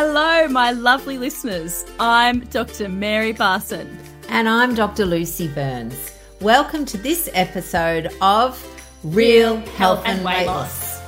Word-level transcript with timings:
Hello, 0.00 0.46
my 0.46 0.70
lovely 0.70 1.18
listeners. 1.18 1.84
I'm 1.98 2.38
Dr. 2.50 2.88
Mary 2.88 3.34
Barson. 3.34 3.98
And 4.28 4.48
I'm 4.48 4.76
Dr. 4.76 5.04
Lucy 5.04 5.48
Burns. 5.48 6.12
Welcome 6.40 6.84
to 6.84 6.96
this 6.96 7.28
episode 7.32 8.08
of 8.20 8.64
Real 9.02 9.56
Health 9.56 10.04
and, 10.06 10.24
Weight 10.24 10.46
Loss. 10.46 11.00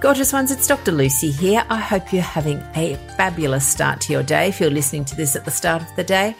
Gorgeous 0.00 0.32
ones, 0.32 0.50
it's 0.50 0.66
Dr. 0.66 0.92
Lucy 0.92 1.30
here. 1.30 1.62
I 1.68 1.76
hope 1.76 2.10
you're 2.10 2.22
having 2.22 2.56
a 2.74 2.96
fabulous 3.18 3.68
start 3.68 4.00
to 4.00 4.14
your 4.14 4.22
day 4.22 4.48
if 4.48 4.60
you're 4.60 4.70
listening 4.70 5.04
to 5.04 5.14
this 5.14 5.36
at 5.36 5.44
the 5.44 5.50
start 5.50 5.82
of 5.82 5.94
the 5.94 6.04
day. 6.04 6.34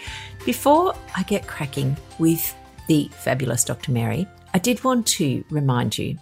Before 0.47 0.95
I 1.15 1.25
get 1.25 1.47
cracking 1.47 1.95
with 2.19 2.57
the 2.89 3.11
fabulous 3.13 3.65
Dr. 3.65 3.93
Mary, 3.93 4.27
I 4.55 4.59
did 4.59 4.83
want 4.83 5.07
to 5.09 5.45
remind 5.51 5.99
you 5.99 6.17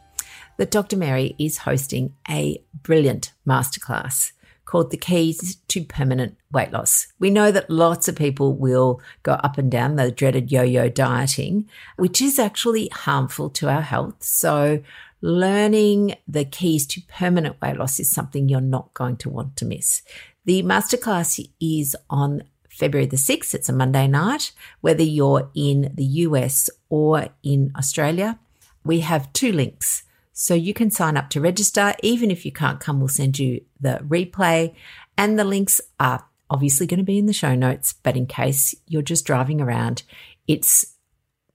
that 0.56 0.73
Dr. 0.73 0.96
Mary 0.96 1.36
is 1.38 1.59
hosting 1.59 2.12
a 2.28 2.60
brilliant 2.82 3.32
masterclass 3.46 4.32
called 4.72 4.90
The 4.90 4.96
Keys 4.96 5.56
to 5.68 5.84
Permanent 5.84 6.34
Weight 6.50 6.72
Loss. 6.72 7.08
We 7.18 7.28
know 7.28 7.50
that 7.50 7.68
lots 7.68 8.08
of 8.08 8.16
people 8.16 8.54
will 8.54 9.02
go 9.22 9.32
up 9.32 9.58
and 9.58 9.70
down 9.70 9.96
the 9.96 10.10
dreaded 10.10 10.50
yo 10.50 10.62
yo 10.62 10.88
dieting, 10.88 11.68
which 11.98 12.22
is 12.22 12.38
actually 12.38 12.88
harmful 12.88 13.50
to 13.50 13.68
our 13.68 13.82
health. 13.82 14.22
So, 14.22 14.82
learning 15.20 16.14
the 16.27 16.46
keys 16.46 16.86
to 16.86 17.02
permanent 17.02 17.60
weight 17.60 17.77
loss 17.77 18.00
is 18.00 18.08
something 18.08 18.48
you're 18.48 18.62
not 18.62 18.94
going 18.94 19.18
to 19.18 19.28
want 19.28 19.58
to 19.58 19.66
miss. 19.66 20.00
The 20.46 20.62
masterclass 20.62 21.46
is 21.60 21.94
on 22.08 22.42
February 22.70 23.06
the 23.06 23.18
6th. 23.18 23.54
It's 23.54 23.68
a 23.68 23.74
Monday 23.74 24.06
night, 24.06 24.52
whether 24.80 25.02
you're 25.02 25.50
in 25.54 25.92
the 25.94 26.08
US 26.27 26.70
or 26.88 27.28
in 27.42 27.72
Australia. 27.77 28.38
We 28.86 29.00
have 29.00 29.30
two 29.34 29.52
links. 29.52 30.04
So 30.33 30.55
you 30.55 30.72
can 30.75 30.91
sign 30.91 31.16
up 31.16 31.30
to 31.30 31.41
register. 31.41 31.94
Even 32.02 32.30
if 32.30 32.44
you 32.44 32.52
can't 32.52 32.80
come, 32.80 32.98
we'll 32.98 33.08
send 33.08 33.38
you 33.38 33.62
the 33.80 34.00
replay. 34.06 34.75
And 35.16 35.38
the 35.38 35.44
links 35.44 35.80
are 36.00 36.27
obviously 36.48 36.86
going 36.86 36.98
to 36.98 37.05
be 37.05 37.19
in 37.19 37.27
the 37.27 37.33
show 37.33 37.55
notes. 37.55 37.92
But 37.92 38.16
in 38.16 38.27
case 38.27 38.75
you're 38.86 39.03
just 39.03 39.27
driving 39.27 39.60
around, 39.60 40.03
it's 40.47 40.97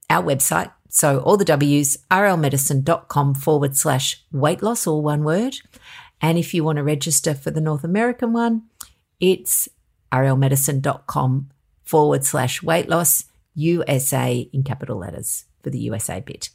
our 0.08 0.22
website. 0.22 0.72
So 0.88 1.20
all 1.20 1.36
the 1.36 1.44
W's, 1.44 1.98
rlmedicine.com 2.10 3.34
forward 3.34 3.76
slash 3.76 4.24
weight 4.32 4.62
loss, 4.62 4.86
all 4.86 5.02
one 5.02 5.22
word. 5.22 5.56
And 6.20 6.38
if 6.38 6.54
you 6.54 6.64
want 6.64 6.76
to 6.76 6.82
register 6.82 7.34
for 7.34 7.50
the 7.50 7.60
North 7.60 7.84
American 7.84 8.32
one, 8.32 8.64
it's 9.20 9.68
rlmedicine.com 10.12 11.50
forward 11.84 12.24
slash 12.24 12.62
weight 12.62 12.88
loss, 12.88 13.24
USA 13.54 14.48
in 14.52 14.62
capital 14.62 14.98
letters 14.98 15.44
for 15.62 15.70
the 15.70 15.78
USA 15.80 16.20
bit. 16.20 16.50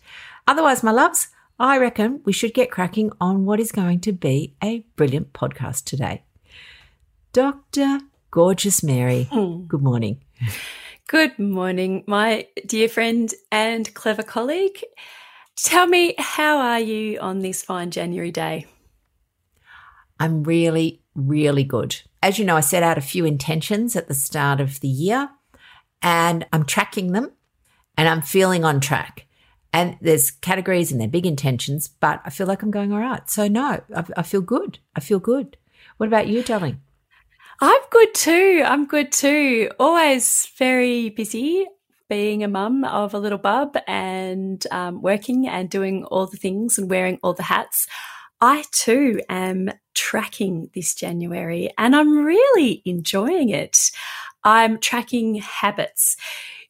Otherwise, 0.47 0.83
my 0.83 0.91
loves, 0.91 1.27
I 1.59 1.77
reckon 1.77 2.21
we 2.25 2.33
should 2.33 2.53
get 2.53 2.71
cracking 2.71 3.11
on 3.21 3.45
what 3.45 3.59
is 3.59 3.71
going 3.71 3.99
to 4.01 4.11
be 4.11 4.55
a 4.63 4.79
brilliant 4.95 5.33
podcast 5.33 5.85
today. 5.85 6.23
Dr. 7.31 7.99
Gorgeous 8.31 8.83
Mary, 8.83 9.27
mm. 9.31 9.67
good 9.67 9.83
morning. 9.83 10.21
Good 11.07 11.37
morning, 11.37 12.03
my 12.07 12.47
dear 12.65 12.89
friend 12.89 13.31
and 13.51 13.93
clever 13.93 14.23
colleague. 14.23 14.83
Tell 15.55 15.85
me, 15.85 16.15
how 16.17 16.57
are 16.57 16.79
you 16.79 17.19
on 17.19 17.39
this 17.39 17.61
fine 17.61 17.91
January 17.91 18.31
day? 18.31 18.65
I'm 20.19 20.43
really, 20.43 21.01
really 21.13 21.63
good. 21.63 22.01
As 22.23 22.39
you 22.39 22.45
know, 22.45 22.55
I 22.55 22.61
set 22.61 22.81
out 22.81 22.97
a 22.97 23.01
few 23.01 23.25
intentions 23.25 23.95
at 23.95 24.07
the 24.07 24.15
start 24.15 24.59
of 24.59 24.79
the 24.79 24.88
year 24.88 25.29
and 26.01 26.47
I'm 26.51 26.65
tracking 26.65 27.11
them 27.11 27.31
and 27.95 28.09
I'm 28.09 28.21
feeling 28.21 28.65
on 28.65 28.79
track. 28.79 29.27
And 29.73 29.97
there's 30.02 30.29
categories 30.29 30.91
and 30.91 31.02
they're 31.02 31.07
big 31.07 31.25
intentions, 31.25 31.88
but 31.88 32.21
I 32.23 32.29
feel 32.29 32.45
like 32.45 32.61
I'm 32.61 32.71
going 32.71 32.93
all 32.93 32.99
right. 32.99 33.27
So, 33.29 33.47
no, 33.47 33.81
I, 33.95 34.06
I 34.16 34.22
feel 34.22 34.41
good. 34.41 34.78
I 34.95 35.00
feel 35.00 35.19
good. 35.19 35.57
What 35.97 36.07
about 36.07 36.28
you, 36.28 36.44
darling? 36.44 36.79
I'm 37.59 37.81
good 37.89 38.13
too. 38.13 38.61
I'm 38.66 38.85
good 38.85 39.11
too. 39.11 39.72
Always 39.79 40.47
very 40.57 41.09
busy 41.09 41.66
being 42.09 42.44
a 42.44 42.47
mum 42.47 42.84
of 42.84 43.13
a 43.13 43.19
little 43.19 43.38
bub 43.38 43.78
and 43.88 44.66
um, 44.72 45.01
working 45.01 45.47
and 45.47 45.69
doing 45.69 46.03
all 46.05 46.28
the 46.28 46.38
things 46.38 46.78
and 46.78 46.90
wearing 46.90 47.19
all 47.23 47.34
the 47.34 47.44
hats. 47.44 47.88
I 48.41 48.66
too 48.72 49.22
am 49.29 49.72
tracking 49.95 50.69
this 50.75 50.94
January 50.94 51.72
and 51.78 51.95
I'm 51.95 52.25
really 52.25 52.81
enjoying 52.85 53.50
it. 53.50 53.91
I'm 54.44 54.79
tracking 54.79 55.35
habits. 55.35 56.17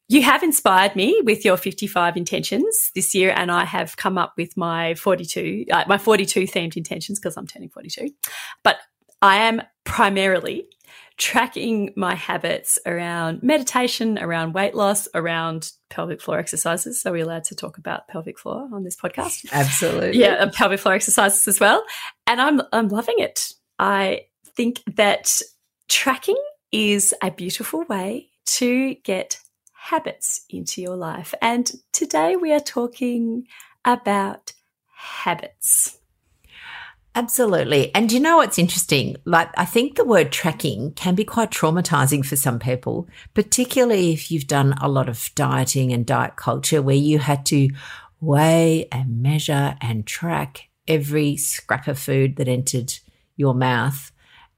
You 0.08 0.22
have 0.22 0.42
inspired 0.42 0.94
me 0.96 1.20
with 1.24 1.44
your 1.44 1.56
55 1.56 2.16
intentions 2.16 2.90
this 2.94 3.14
year, 3.14 3.32
and 3.34 3.50
I 3.50 3.64
have 3.64 3.96
come 3.96 4.18
up 4.18 4.34
with 4.36 4.56
my 4.56 4.94
42, 4.94 5.64
uh, 5.70 5.84
my 5.88 5.96
42 5.96 6.42
themed 6.42 6.76
intentions 6.76 7.18
because 7.18 7.36
I'm 7.36 7.46
turning 7.46 7.70
42. 7.70 8.10
But 8.62 8.76
I 9.22 9.36
am 9.36 9.62
primarily 9.84 10.66
tracking 11.16 11.92
my 11.96 12.14
habits 12.14 12.78
around 12.84 13.42
meditation, 13.42 14.18
around 14.18 14.52
weight 14.52 14.74
loss, 14.74 15.08
around 15.14 15.70
pelvic 15.88 16.20
floor 16.20 16.38
exercises. 16.38 17.00
So, 17.00 17.10
are 17.10 17.12
we 17.14 17.22
allowed 17.22 17.44
to 17.44 17.54
talk 17.54 17.78
about 17.78 18.08
pelvic 18.08 18.38
floor 18.38 18.68
on 18.72 18.84
this 18.84 18.96
podcast? 18.96 19.46
Absolutely. 19.52 20.18
Yeah, 20.18 20.44
pelvic 20.52 20.80
floor 20.80 20.94
exercises 20.94 21.48
as 21.48 21.60
well. 21.60 21.82
And 22.26 22.40
I'm 22.40 22.60
I'm 22.72 22.88
loving 22.88 23.16
it. 23.18 23.52
I 23.78 24.26
think 24.56 24.82
that 24.96 25.40
tracking 25.88 26.36
is 26.72 27.14
a 27.22 27.30
beautiful 27.30 27.84
way 27.88 28.30
to 28.46 28.94
get 29.04 29.38
habits 29.84 30.46
into 30.48 30.80
your 30.80 30.96
life. 30.96 31.34
And 31.42 31.70
today 31.92 32.36
we 32.36 32.54
are 32.54 32.60
talking 32.60 33.46
about 33.84 34.52
habits. 34.96 35.98
Absolutely. 37.14 37.94
And 37.94 38.10
you 38.10 38.18
know 38.18 38.38
what's 38.38 38.58
interesting? 38.58 39.16
Like, 39.26 39.50
I 39.58 39.66
think 39.66 39.96
the 39.96 40.04
word 40.04 40.32
tracking 40.32 40.92
can 40.92 41.14
be 41.14 41.22
quite 41.22 41.50
traumatizing 41.50 42.24
for 42.24 42.34
some 42.34 42.58
people, 42.58 43.06
particularly 43.34 44.12
if 44.14 44.30
you've 44.30 44.46
done 44.46 44.72
a 44.80 44.88
lot 44.88 45.08
of 45.08 45.30
dieting 45.34 45.92
and 45.92 46.06
diet 46.06 46.36
culture 46.36 46.80
where 46.80 46.96
you 46.96 47.18
had 47.18 47.44
to 47.46 47.68
weigh 48.20 48.88
and 48.90 49.22
measure 49.22 49.76
and 49.82 50.06
track 50.06 50.70
every 50.88 51.36
scrap 51.36 51.88
of 51.88 51.98
food 51.98 52.36
that 52.36 52.48
entered 52.48 52.94
your 53.36 53.54
mouth. 53.54 54.10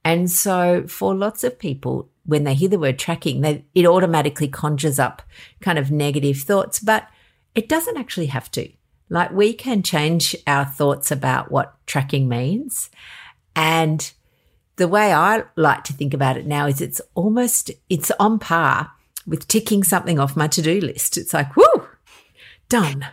And 0.05 0.31
so 0.31 0.87
for 0.87 1.13
lots 1.13 1.43
of 1.43 1.59
people, 1.59 2.09
when 2.27 2.43
they 2.43 2.53
hear 2.53 2.69
the 2.69 2.77
word 2.77 2.99
tracking, 2.99 3.41
they, 3.41 3.65
it 3.73 3.87
automatically 3.87 4.47
conjures 4.47 4.99
up 4.99 5.23
kind 5.61 5.79
of 5.79 5.89
negative 5.89 6.37
thoughts, 6.37 6.79
but 6.79 7.07
it 7.55 7.67
doesn't 7.67 7.97
actually 7.97 8.27
have 8.27 8.51
to. 8.51 8.69
Like 9.09 9.31
we 9.31 9.53
can 9.53 9.81
change 9.81 10.35
our 10.45 10.65
thoughts 10.65 11.09
about 11.09 11.51
what 11.51 11.73
tracking 11.87 12.29
means. 12.29 12.89
And 13.55 14.11
the 14.75 14.87
way 14.87 15.13
I 15.13 15.43
like 15.55 15.83
to 15.85 15.93
think 15.93 16.13
about 16.13 16.37
it 16.37 16.45
now 16.45 16.67
is 16.67 16.81
it's 16.81 17.01
almost, 17.15 17.71
it's 17.89 18.11
on 18.19 18.37
par 18.37 18.91
with 19.25 19.47
ticking 19.47 19.83
something 19.83 20.19
off 20.19 20.37
my 20.37 20.47
to-do 20.47 20.79
list. 20.81 21.17
It's 21.17 21.33
like, 21.33 21.55
whoo, 21.55 21.87
done. 22.69 23.07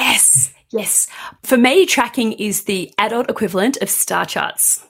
Yes. 0.00 0.48
Mm. 0.48 0.54
Yes. 0.70 1.06
For 1.44 1.56
me, 1.56 1.86
tracking 1.86 2.32
is 2.32 2.64
the 2.64 2.92
adult 2.98 3.30
equivalent 3.30 3.76
of 3.76 3.88
star 3.88 4.26
charts. 4.26 4.84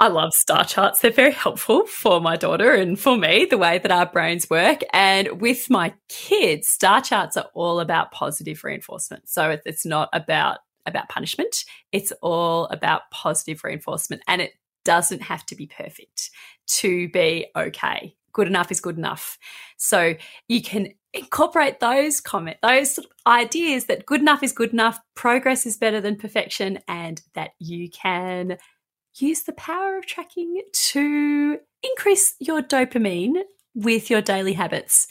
I 0.00 0.08
love 0.08 0.32
star 0.32 0.64
charts. 0.64 1.00
They're 1.00 1.10
very 1.10 1.32
helpful 1.32 1.84
for 1.86 2.20
my 2.20 2.36
daughter 2.36 2.72
and 2.72 2.98
for 2.98 3.16
me, 3.16 3.46
the 3.46 3.58
way 3.58 3.78
that 3.78 3.90
our 3.90 4.06
brains 4.06 4.48
work. 4.48 4.82
And 4.92 5.40
with 5.40 5.68
my 5.68 5.92
kids, 6.08 6.68
star 6.68 7.00
charts 7.00 7.36
are 7.36 7.48
all 7.52 7.80
about 7.80 8.12
positive 8.12 8.62
reinforcement. 8.62 9.28
So 9.28 9.58
it's 9.64 9.84
not 9.84 10.08
about 10.12 10.58
about 10.86 11.08
punishment. 11.08 11.64
It's 11.92 12.12
all 12.22 12.66
about 12.66 13.02
positive 13.10 13.62
reinforcement. 13.64 14.22
And 14.26 14.40
it 14.40 14.52
doesn't 14.84 15.22
have 15.22 15.44
to 15.46 15.56
be 15.56 15.66
perfect 15.66 16.30
to 16.66 17.08
be 17.10 17.46
okay. 17.56 18.14
Good 18.32 18.46
enough 18.46 18.70
is 18.70 18.80
good 18.80 18.96
enough. 18.96 19.36
So 19.76 20.14
you 20.46 20.62
can 20.62 20.88
incorporate 21.12 21.80
those 21.80 22.20
comment, 22.20 22.58
those 22.62 22.94
sort 22.94 23.06
of 23.06 23.12
ideas 23.26 23.86
that 23.86 24.06
good 24.06 24.20
enough 24.20 24.42
is 24.42 24.52
good 24.52 24.72
enough, 24.72 25.00
progress 25.14 25.66
is 25.66 25.76
better 25.76 26.00
than 26.00 26.16
perfection, 26.16 26.78
and 26.86 27.20
that 27.34 27.50
you 27.58 27.90
can 27.90 28.58
use 29.20 29.42
the 29.42 29.52
power 29.52 29.98
of 29.98 30.06
tracking 30.06 30.62
to 30.72 31.58
increase 31.82 32.34
your 32.40 32.62
dopamine 32.62 33.42
with 33.74 34.10
your 34.10 34.20
daily 34.20 34.54
habits. 34.54 35.06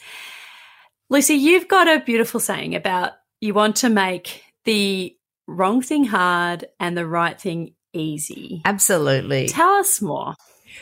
Lucy, 1.10 1.34
you've 1.34 1.68
got 1.68 1.88
a 1.88 2.00
beautiful 2.04 2.40
saying 2.40 2.74
about 2.74 3.12
you 3.40 3.54
want 3.54 3.76
to 3.76 3.88
make 3.88 4.42
the 4.64 5.16
wrong 5.46 5.80
thing 5.80 6.04
hard 6.04 6.66
and 6.78 6.96
the 6.96 7.06
right 7.06 7.40
thing 7.40 7.74
easy. 7.92 8.60
Absolutely. 8.64 9.48
Tell 9.48 9.70
us 9.74 10.02
more. 10.02 10.34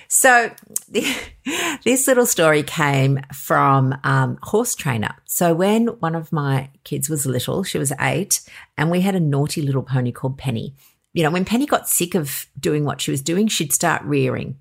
So, 0.09 0.51
this 0.89 2.07
little 2.07 2.27
story 2.27 2.63
came 2.63 3.21
from 3.33 3.97
um, 4.05 4.39
horse 4.43 4.75
trainer. 4.75 5.15
So, 5.25 5.55
when 5.55 5.87
one 5.87 6.15
of 6.15 6.33
my 6.33 6.71
kids 6.85 7.09
was 7.09 7.25
little, 7.25 7.63
she 7.63 7.79
was 7.79 7.93
eight, 8.01 8.41
and 8.77 8.91
we 8.91 9.01
had 9.01 9.15
a 9.15 9.21
naughty 9.21 9.63
little 9.63 9.83
pony 9.83 10.13
called 10.13 10.39
Penny 10.39 10.75
you 11.17 11.23
know, 11.23 11.31
when 11.31 11.47
Penny 11.47 11.65
got 11.65 11.89
sick 11.89 12.15
of 12.15 12.47
doing 12.61 12.85
what 12.85 13.01
she 13.01 13.11
was 13.11 13.23
doing, 13.23 13.49
she'd 13.49 13.73
start 13.73 14.03
rearing. 14.05 14.59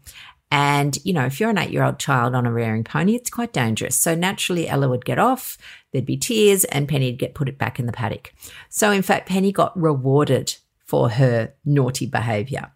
And, 0.49 0.97
you 1.03 1.11
know, 1.11 1.25
if 1.25 1.37
you're 1.37 1.49
an 1.49 1.57
eight 1.57 1.71
year 1.71 1.83
old 1.83 1.99
child 1.99 2.33
on 2.33 2.45
a 2.45 2.51
rearing 2.51 2.85
pony, 2.85 3.13
it's 3.13 3.29
quite 3.29 3.51
dangerous. 3.51 3.97
So 3.97 4.15
naturally, 4.15 4.69
Ella 4.69 4.87
would 4.87 5.03
get 5.03 5.19
off, 5.19 5.57
there'd 5.91 6.05
be 6.05 6.15
tears, 6.15 6.63
and 6.63 6.87
Penny'd 6.87 7.19
get 7.19 7.35
put 7.35 7.49
it 7.49 7.57
back 7.57 7.77
in 7.77 7.87
the 7.87 7.91
paddock. 7.91 8.33
So, 8.69 8.91
in 8.91 9.01
fact, 9.01 9.27
Penny 9.27 9.51
got 9.51 9.77
rewarded 9.77 10.55
for 10.85 11.09
her 11.09 11.53
naughty 11.65 12.05
behavior. 12.05 12.71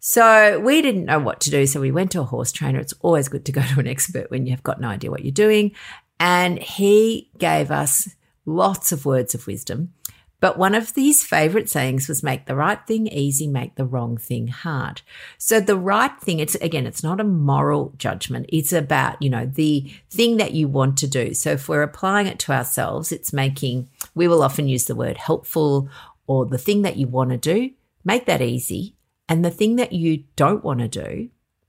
So 0.00 0.58
we 0.60 0.80
didn't 0.80 1.04
know 1.04 1.18
what 1.18 1.40
to 1.42 1.50
do. 1.50 1.66
So 1.66 1.82
we 1.82 1.92
went 1.92 2.12
to 2.12 2.22
a 2.22 2.24
horse 2.24 2.50
trainer. 2.50 2.80
It's 2.80 2.94
always 3.00 3.28
good 3.28 3.44
to 3.44 3.52
go 3.52 3.60
to 3.60 3.80
an 3.80 3.86
expert 3.86 4.30
when 4.30 4.46
you've 4.46 4.62
got 4.62 4.80
no 4.80 4.88
idea 4.88 5.10
what 5.10 5.22
you're 5.22 5.32
doing. 5.32 5.72
And 6.18 6.58
he 6.58 7.30
gave 7.36 7.70
us 7.70 8.08
lots 8.46 8.90
of 8.90 9.04
words 9.04 9.34
of 9.34 9.46
wisdom. 9.46 9.92
But 10.42 10.58
one 10.58 10.74
of 10.74 10.92
his 10.96 11.22
favorite 11.22 11.70
sayings 11.70 12.08
was 12.08 12.24
make 12.24 12.46
the 12.46 12.56
right 12.56 12.84
thing 12.84 13.06
easy, 13.06 13.46
make 13.46 13.76
the 13.76 13.84
wrong 13.84 14.16
thing 14.16 14.48
hard. 14.48 15.00
So 15.38 15.60
the 15.60 15.78
right 15.78 16.10
thing, 16.20 16.40
it's 16.40 16.56
again, 16.56 16.84
it's 16.84 17.04
not 17.04 17.20
a 17.20 17.24
moral 17.24 17.94
judgment. 17.96 18.46
It's 18.48 18.72
about, 18.72 19.22
you 19.22 19.30
know, 19.30 19.46
the 19.46 19.88
thing 20.10 20.38
that 20.38 20.52
you 20.52 20.66
want 20.66 20.98
to 20.98 21.06
do. 21.06 21.32
So 21.32 21.52
if 21.52 21.68
we're 21.68 21.84
applying 21.84 22.26
it 22.26 22.40
to 22.40 22.52
ourselves, 22.52 23.12
it's 23.12 23.32
making, 23.32 23.88
we 24.16 24.26
will 24.26 24.42
often 24.42 24.66
use 24.66 24.86
the 24.86 24.96
word 24.96 25.16
helpful 25.16 25.88
or 26.26 26.44
the 26.44 26.58
thing 26.58 26.82
that 26.82 26.96
you 26.96 27.06
want 27.06 27.30
to 27.30 27.36
do, 27.36 27.70
make 28.04 28.26
that 28.26 28.42
easy 28.42 28.96
and 29.28 29.44
the 29.44 29.50
thing 29.50 29.76
that 29.76 29.92
you 29.92 30.24
don't 30.34 30.64
want 30.64 30.80
to 30.80 30.88
do, 30.88 31.28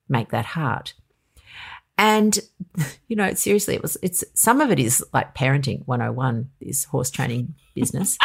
make 0.09 0.29
that 0.29 0.45
hard. 0.45 0.93
And, 1.99 2.39
you 3.07 3.15
know, 3.15 3.35
seriously, 3.35 3.75
it 3.75 3.83
was, 3.83 3.99
it's, 4.01 4.23
some 4.33 4.61
of 4.61 4.71
it 4.71 4.79
is 4.79 5.05
like 5.13 5.35
parenting 5.35 5.83
101, 5.85 6.49
this 6.59 6.85
horse 6.85 7.11
training 7.11 7.53
business. 7.75 8.17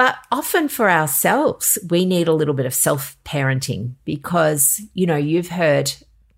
But 0.00 0.16
often 0.32 0.70
for 0.70 0.90
ourselves, 0.90 1.78
we 1.90 2.06
need 2.06 2.26
a 2.26 2.32
little 2.32 2.54
bit 2.54 2.64
of 2.64 2.72
self 2.72 3.18
parenting 3.22 3.96
because, 4.06 4.80
you 4.94 5.04
know, 5.04 5.18
you've 5.18 5.48
heard 5.48 5.92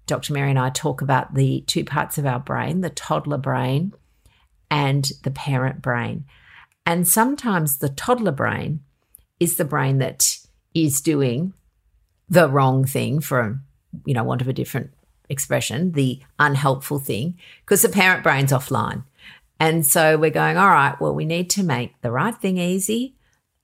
Dr. 0.08 0.32
Mary 0.32 0.50
and 0.50 0.58
I 0.58 0.70
talk 0.70 1.00
about 1.00 1.34
the 1.34 1.60
two 1.68 1.84
parts 1.84 2.18
of 2.18 2.26
our 2.26 2.40
brain, 2.40 2.80
the 2.80 2.90
toddler 2.90 3.38
brain 3.38 3.92
and 4.68 5.08
the 5.22 5.30
parent 5.30 5.80
brain. 5.80 6.24
And 6.86 7.06
sometimes 7.06 7.76
the 7.76 7.88
toddler 7.88 8.32
brain 8.32 8.80
is 9.38 9.58
the 9.58 9.64
brain 9.64 9.98
that 9.98 10.38
is 10.74 11.00
doing 11.00 11.52
the 12.28 12.48
wrong 12.48 12.84
thing 12.84 13.20
for, 13.20 13.60
you 14.04 14.12
know, 14.12 14.24
want 14.24 14.40
of 14.40 14.48
a 14.48 14.52
different 14.52 14.90
expression, 15.28 15.92
the 15.92 16.20
unhelpful 16.40 16.98
thing, 16.98 17.38
because 17.60 17.82
the 17.82 17.88
parent 17.88 18.24
brain's 18.24 18.50
offline. 18.50 19.04
And 19.60 19.86
so 19.86 20.18
we're 20.18 20.30
going, 20.30 20.56
all 20.56 20.70
right, 20.70 21.00
well, 21.00 21.14
we 21.14 21.24
need 21.24 21.48
to 21.50 21.62
make 21.62 22.00
the 22.00 22.10
right 22.10 22.34
thing 22.34 22.58
easy 22.58 23.14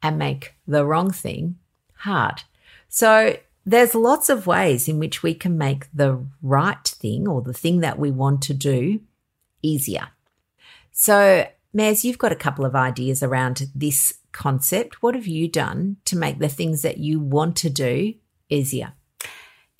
and 0.02 0.18
make 0.18 0.54
the 0.66 0.84
wrong 0.84 1.10
thing 1.10 1.56
hard. 1.94 2.42
So 2.88 3.36
there's 3.66 3.94
lots 3.94 4.28
of 4.28 4.46
ways 4.46 4.88
in 4.88 4.98
which 4.98 5.22
we 5.22 5.34
can 5.34 5.58
make 5.58 5.86
the 5.92 6.24
right 6.42 6.86
thing 6.86 7.28
or 7.28 7.42
the 7.42 7.52
thing 7.52 7.80
that 7.80 7.98
we 7.98 8.10
want 8.10 8.40
to 8.42 8.54
do 8.54 9.00
easier. 9.62 10.08
So, 10.90 11.46
Maz, 11.76 12.02
you've 12.02 12.18
got 12.18 12.32
a 12.32 12.36
couple 12.36 12.64
of 12.64 12.74
ideas 12.74 13.22
around 13.22 13.66
this 13.74 14.14
concept. 14.32 15.02
What 15.02 15.14
have 15.14 15.26
you 15.26 15.48
done 15.48 15.96
to 16.06 16.16
make 16.16 16.38
the 16.38 16.48
things 16.48 16.82
that 16.82 16.98
you 16.98 17.20
want 17.20 17.56
to 17.56 17.70
do 17.70 18.14
easier? 18.48 18.94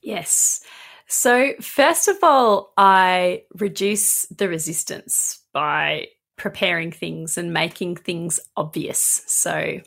Yes. 0.03 0.63
So, 1.07 1.55
first 1.61 2.09
of 2.09 2.19
all, 2.23 2.75
I 2.77 3.45
reduce 3.55 4.27
the 4.27 4.49
resistance 4.49 5.43
by 5.53 6.09
preparing 6.37 6.93
things 6.93 7.39
and 7.39 7.53
making 7.53 7.97
things 7.97 8.39
obvious. 8.57 9.23
So, 9.27 9.81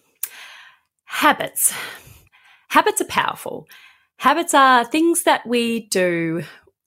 habits. 1.11 1.73
Habits 2.69 3.01
are 3.01 3.05
powerful. 3.05 3.67
Habits 4.17 4.53
are 4.53 4.85
things 4.85 5.23
that 5.23 5.45
we 5.45 5.87
do 5.87 6.41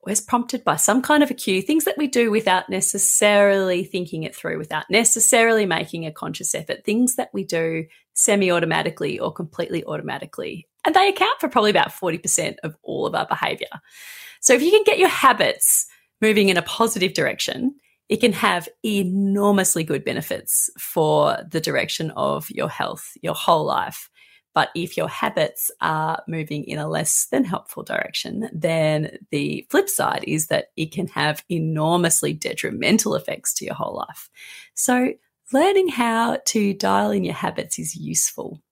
as 0.09 0.21
prompted 0.21 0.65
by 0.65 0.77
some 0.77 1.03
kind 1.03 1.23
of 1.23 1.31
a 1.31 1.35
cue, 1.35 1.61
things 1.61 1.85
that 1.85 1.99
we 1.99 2.07
do 2.07 2.31
without 2.31 2.69
necessarily 2.69 3.85
thinking 3.85 4.23
it 4.23 4.35
through, 4.35 4.59
without 4.59 4.85
necessarily 4.91 5.67
making 5.67 6.07
a 6.07 6.13
conscious 6.13 6.55
effort, 6.55 6.85
things 6.85 7.17
that 7.17 7.31
we 7.33 7.45
do 7.45 7.85
semi 8.15 8.51
automatically 8.51 9.19
or 9.19 9.33
completely 9.33 9.85
automatically. 9.85 10.67
And 10.87 10.95
they 10.95 11.09
account 11.09 11.39
for 11.39 11.49
probably 11.49 11.71
about 11.71 11.93
40% 11.93 12.57
of 12.65 12.77
all 12.83 13.07
of 13.07 13.15
our 13.15 13.27
behavior. 13.27 13.69
So 14.41 14.55
if 14.55 14.63
you 14.63 14.71
can 14.71 14.85
get 14.85 14.99
your 14.99 15.09
habits 15.09 15.87
moving 16.21 16.49
in 16.49 16.57
a 16.57 16.63
positive 16.63 17.13
direction, 17.13 17.75
it 18.09 18.21
can 18.21 18.33
have 18.33 18.69
enormously 18.85 19.85
good 19.85 20.05
benefits 20.05 20.71
for 20.79 21.39
the 21.51 21.61
direction 21.61 22.11
of 22.13 22.51
your 22.51 22.69
health, 22.69 23.13
your 23.23 23.35
whole 23.35 23.65
life. 23.65 24.11
But 24.55 24.71
if 24.75 24.97
your 24.97 25.09
habits 25.09 25.71
are 25.81 26.23
moving 26.29 26.65
in 26.65 26.79
a 26.79 26.89
less 26.89 27.27
than 27.27 27.45
helpful 27.45 27.83
direction, 27.83 28.49
then 28.53 29.19
the 29.31 29.67
flip 29.69 29.89
side 29.89 30.25
is 30.27 30.47
that 30.47 30.67
it 30.77 30.93
can 30.93 31.09
have 31.09 31.45
enormously 31.49 32.33
detrimental 32.33 33.17
effects 33.17 33.53
to 33.55 33.65
your 33.65 33.75
whole 33.75 33.97
life. 33.97 34.31
So 34.75 35.15
learning 35.53 35.89
how 35.89 36.39
to 36.47 36.73
dial 36.75 37.11
in 37.11 37.25
your 37.25 37.35
habits 37.35 37.79
is 37.79 37.97
useful. 37.97 38.63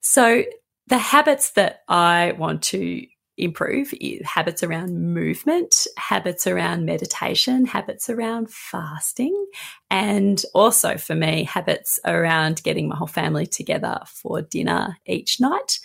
So 0.00 0.44
the 0.86 0.98
habits 0.98 1.50
that 1.52 1.82
I 1.86 2.32
want 2.32 2.62
to 2.62 3.06
improve 3.42 3.92
habits 4.24 4.62
around 4.62 5.14
movement, 5.14 5.86
habits 5.96 6.46
around 6.46 6.84
meditation, 6.84 7.66
habits 7.66 8.08
around 8.10 8.50
fasting, 8.50 9.46
and 9.90 10.42
also 10.54 10.96
for 10.96 11.14
me, 11.14 11.44
habits 11.44 11.98
around 12.04 12.62
getting 12.62 12.88
my 12.88 12.96
whole 12.96 13.06
family 13.06 13.46
together 13.46 14.00
for 14.06 14.42
dinner 14.42 14.96
each 15.06 15.40
night. 15.40 15.78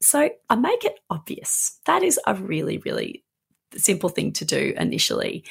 So 0.00 0.30
I 0.48 0.54
make 0.56 0.84
it 0.84 0.98
obvious. 1.10 1.78
That 1.86 2.02
is 2.02 2.18
a 2.26 2.34
really, 2.34 2.78
really 2.78 3.24
simple 3.76 4.08
thing 4.08 4.32
to 4.32 4.44
do 4.44 4.74
initially. 4.76 5.44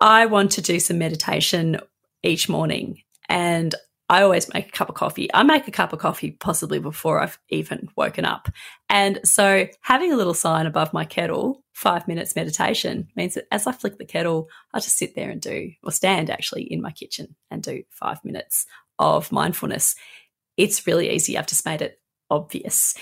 I 0.00 0.26
want 0.26 0.52
to 0.52 0.62
do 0.62 0.80
some 0.80 0.98
meditation 0.98 1.78
each 2.22 2.48
morning 2.48 3.02
and 3.28 3.74
I 4.08 4.22
always 4.22 4.52
make 4.52 4.68
a 4.68 4.72
cup 4.72 4.90
of 4.90 4.94
coffee. 4.94 5.30
I 5.32 5.42
make 5.42 5.66
a 5.66 5.70
cup 5.70 5.92
of 5.92 5.98
coffee 5.98 6.32
possibly 6.32 6.78
before 6.78 7.20
I've 7.20 7.38
even 7.48 7.88
woken 7.96 8.24
up. 8.24 8.48
And 8.90 9.20
so 9.24 9.66
having 9.80 10.12
a 10.12 10.16
little 10.16 10.34
sign 10.34 10.66
above 10.66 10.92
my 10.92 11.04
kettle, 11.06 11.64
five 11.72 12.06
minutes 12.06 12.36
meditation, 12.36 13.08
means 13.16 13.34
that 13.34 13.46
as 13.50 13.66
I 13.66 13.72
flick 13.72 13.96
the 13.96 14.04
kettle, 14.04 14.48
I 14.74 14.80
just 14.80 14.98
sit 14.98 15.14
there 15.14 15.30
and 15.30 15.40
do, 15.40 15.70
or 15.82 15.90
stand 15.90 16.28
actually 16.28 16.64
in 16.64 16.82
my 16.82 16.90
kitchen 16.90 17.34
and 17.50 17.62
do 17.62 17.82
five 17.90 18.22
minutes 18.24 18.66
of 18.98 19.32
mindfulness. 19.32 19.94
It's 20.56 20.86
really 20.86 21.10
easy. 21.10 21.38
I've 21.38 21.46
just 21.46 21.66
made 21.66 21.80
it 21.80 21.98
obvious. 22.30 22.94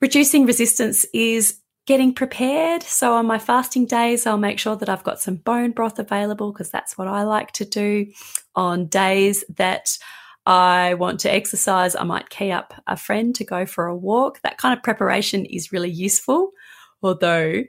Reducing 0.00 0.44
resistance 0.44 1.06
is 1.14 1.60
getting 1.86 2.14
prepared. 2.14 2.82
So 2.82 3.14
on 3.14 3.26
my 3.26 3.38
fasting 3.38 3.86
days, 3.86 4.26
I'll 4.26 4.38
make 4.38 4.58
sure 4.58 4.76
that 4.76 4.88
I've 4.88 5.02
got 5.02 5.18
some 5.18 5.36
bone 5.36 5.72
broth 5.72 5.98
available 5.98 6.52
because 6.52 6.70
that's 6.70 6.96
what 6.96 7.08
I 7.08 7.22
like 7.22 7.52
to 7.52 7.64
do. 7.64 8.06
On 8.54 8.86
days 8.86 9.44
that 9.56 9.98
I 10.44 10.94
want 10.94 11.20
to 11.20 11.32
exercise, 11.32 11.94
I 11.94 12.04
might 12.04 12.30
key 12.30 12.50
up 12.50 12.74
a 12.86 12.96
friend 12.96 13.34
to 13.36 13.44
go 13.44 13.64
for 13.64 13.86
a 13.86 13.96
walk. 13.96 14.40
That 14.42 14.58
kind 14.58 14.76
of 14.76 14.82
preparation 14.82 15.44
is 15.44 15.72
really 15.72 15.90
useful, 15.90 16.50
although 17.02 17.62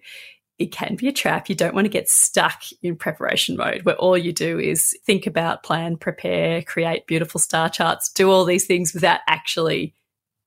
it 0.58 0.72
can 0.72 0.96
be 0.96 1.08
a 1.08 1.14
trap. 1.14 1.50
You 1.50 1.56
don't 1.56 1.76
want 1.76 1.86
to 1.86 1.90
get 1.90 2.10
stuck 2.10 2.64
in 2.82 2.96
preparation 2.96 3.58
mode 3.58 3.84
where 3.84 3.96
all 3.96 4.18
you 4.18 4.34
do 4.34 4.60
is 4.60 4.98
think 5.06 5.28
about, 5.28 5.64
plan, 5.64 5.98
prepare, 5.98 6.62
create 6.64 7.06
beautiful 7.06 7.40
star 7.40 7.70
charts, 7.70 8.10
do 8.10 8.32
all 8.32 8.46
these 8.46 8.66
things 8.66 8.94
without 8.94 9.20
actually 9.28 9.94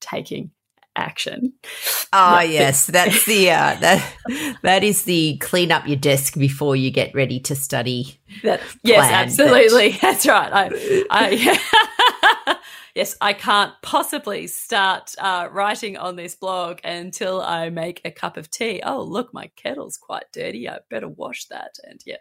taking 0.00 0.50
action. 0.96 1.52
Oh 2.12 2.40
yes, 2.40 2.86
that's 2.86 3.26
the 3.26 3.50
uh, 3.50 3.74
that 3.80 4.58
that 4.62 4.84
is 4.84 5.04
the 5.04 5.36
clean 5.38 5.70
up 5.70 5.86
your 5.86 5.96
desk 5.96 6.38
before 6.38 6.74
you 6.74 6.90
get 6.90 7.14
ready 7.14 7.38
to 7.40 7.54
study. 7.54 8.18
That, 8.42 8.60
yes, 8.82 9.10
absolutely. 9.12 9.90
That's 10.02 10.26
right. 10.26 10.50
I, 10.52 11.04
I 11.10 11.85
yes, 12.96 13.14
I 13.20 13.34
can't 13.34 13.74
possibly 13.82 14.46
start 14.46 15.14
uh, 15.18 15.48
writing 15.52 15.98
on 15.98 16.16
this 16.16 16.34
blog 16.34 16.80
until 16.82 17.42
I 17.42 17.68
make 17.68 18.00
a 18.04 18.10
cup 18.10 18.38
of 18.38 18.50
tea. 18.50 18.80
Oh, 18.84 19.02
look, 19.02 19.34
my 19.34 19.50
kettle's 19.54 19.98
quite 19.98 20.24
dirty. 20.32 20.66
I 20.68 20.78
better 20.88 21.06
wash 21.06 21.44
that. 21.46 21.76
And 21.86 22.00
yeah, 22.06 22.16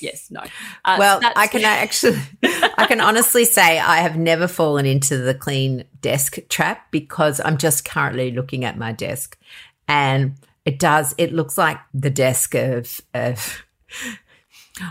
yes, 0.00 0.28
no. 0.28 0.42
Uh, 0.84 0.96
well, 0.98 1.20
I 1.36 1.46
can 1.46 1.64
actually, 1.64 2.18
I 2.42 2.86
can 2.88 3.00
honestly 3.00 3.44
say 3.44 3.78
I 3.78 3.98
have 3.98 4.18
never 4.18 4.48
fallen 4.48 4.86
into 4.86 5.16
the 5.16 5.34
clean 5.34 5.84
desk 6.00 6.38
trap 6.48 6.90
because 6.90 7.40
I'm 7.42 7.56
just 7.56 7.84
currently 7.84 8.32
looking 8.32 8.64
at 8.64 8.76
my 8.76 8.90
desk 8.90 9.38
and 9.86 10.34
it 10.64 10.80
does, 10.80 11.14
it 11.16 11.32
looks 11.32 11.56
like 11.56 11.78
the 11.94 12.10
desk 12.10 12.56
of, 12.56 13.00
of 13.14 13.62